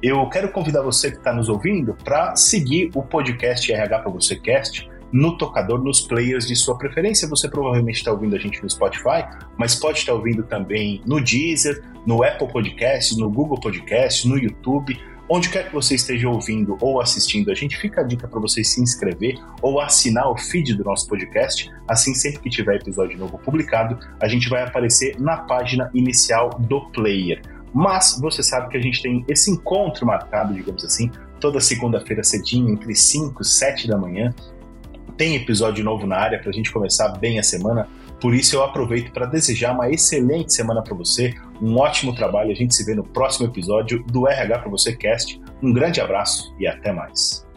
Eu 0.02 0.26
quero 0.28 0.50
convidar 0.50 0.82
você 0.82 1.10
que 1.10 1.18
está 1.18 1.32
nos 1.32 1.48
ouvindo 1.48 1.96
para 2.04 2.34
seguir 2.36 2.90
o 2.94 3.02
podcast 3.02 3.70
RH 3.70 3.98
para 3.98 4.10
você 4.10 4.36
Cast 4.36 4.88
no 5.12 5.36
tocador, 5.36 5.82
nos 5.82 6.00
players 6.00 6.46
de 6.46 6.54
sua 6.54 6.78
preferência. 6.78 7.28
Você 7.28 7.48
provavelmente 7.48 7.96
está 7.96 8.12
ouvindo 8.12 8.36
a 8.36 8.38
gente 8.38 8.62
no 8.62 8.70
Spotify, 8.70 9.24
mas 9.58 9.74
pode 9.74 9.98
estar 9.98 10.14
ouvindo 10.14 10.44
também 10.44 11.02
no 11.04 11.20
Deezer, 11.20 11.82
no 12.06 12.22
Apple 12.22 12.48
Podcasts, 12.48 13.16
no 13.16 13.30
Google 13.30 13.58
Podcasts, 13.60 14.24
no 14.24 14.38
YouTube. 14.38 14.98
Onde 15.32 15.48
quer 15.48 15.68
que 15.68 15.72
você 15.72 15.94
esteja 15.94 16.28
ouvindo 16.28 16.76
ou 16.80 17.00
assistindo, 17.00 17.52
a 17.52 17.54
gente 17.54 17.76
fica 17.76 18.00
a 18.00 18.04
dica 18.04 18.26
para 18.26 18.40
você 18.40 18.64
se 18.64 18.82
inscrever 18.82 19.38
ou 19.62 19.80
assinar 19.80 20.28
o 20.28 20.36
feed 20.36 20.74
do 20.74 20.82
nosso 20.82 21.06
podcast. 21.06 21.70
Assim, 21.86 22.12
sempre 22.14 22.40
que 22.40 22.50
tiver 22.50 22.74
episódio 22.74 23.16
novo 23.16 23.38
publicado, 23.38 23.96
a 24.20 24.26
gente 24.26 24.48
vai 24.48 24.64
aparecer 24.64 25.20
na 25.20 25.36
página 25.36 25.88
inicial 25.94 26.50
do 26.58 26.80
player. 26.90 27.40
Mas 27.72 28.18
você 28.20 28.42
sabe 28.42 28.70
que 28.70 28.76
a 28.76 28.82
gente 28.82 29.00
tem 29.00 29.24
esse 29.28 29.52
encontro 29.52 30.04
marcado, 30.04 30.52
digamos 30.52 30.84
assim, 30.84 31.08
toda 31.38 31.60
segunda-feira 31.60 32.24
cedinho, 32.24 32.68
entre 32.68 32.92
5 32.92 33.40
e 33.40 33.46
7 33.46 33.86
da 33.86 33.96
manhã. 33.96 34.34
Tem 35.16 35.36
episódio 35.36 35.84
novo 35.84 36.08
na 36.08 36.16
área 36.16 36.40
para 36.40 36.50
a 36.50 36.52
gente 36.52 36.72
começar 36.72 37.08
bem 37.18 37.38
a 37.38 37.42
semana 37.44 37.88
por 38.20 38.34
isso 38.34 38.56
eu 38.56 38.62
aproveito 38.62 39.12
para 39.12 39.26
desejar 39.26 39.72
uma 39.72 39.90
excelente 39.90 40.52
semana 40.52 40.82
para 40.82 40.94
você, 40.94 41.34
um 41.60 41.76
ótimo 41.76 42.14
trabalho. 42.14 42.50
A 42.50 42.54
gente 42.54 42.74
se 42.74 42.84
vê 42.84 42.94
no 42.94 43.04
próximo 43.04 43.46
episódio 43.46 44.04
do 44.04 44.28
RH 44.28 44.58
para 44.58 44.70
você 44.70 44.94
Cast. 44.94 45.40
Um 45.62 45.72
grande 45.72 46.00
abraço 46.00 46.54
e 46.58 46.66
até 46.66 46.92
mais. 46.92 47.49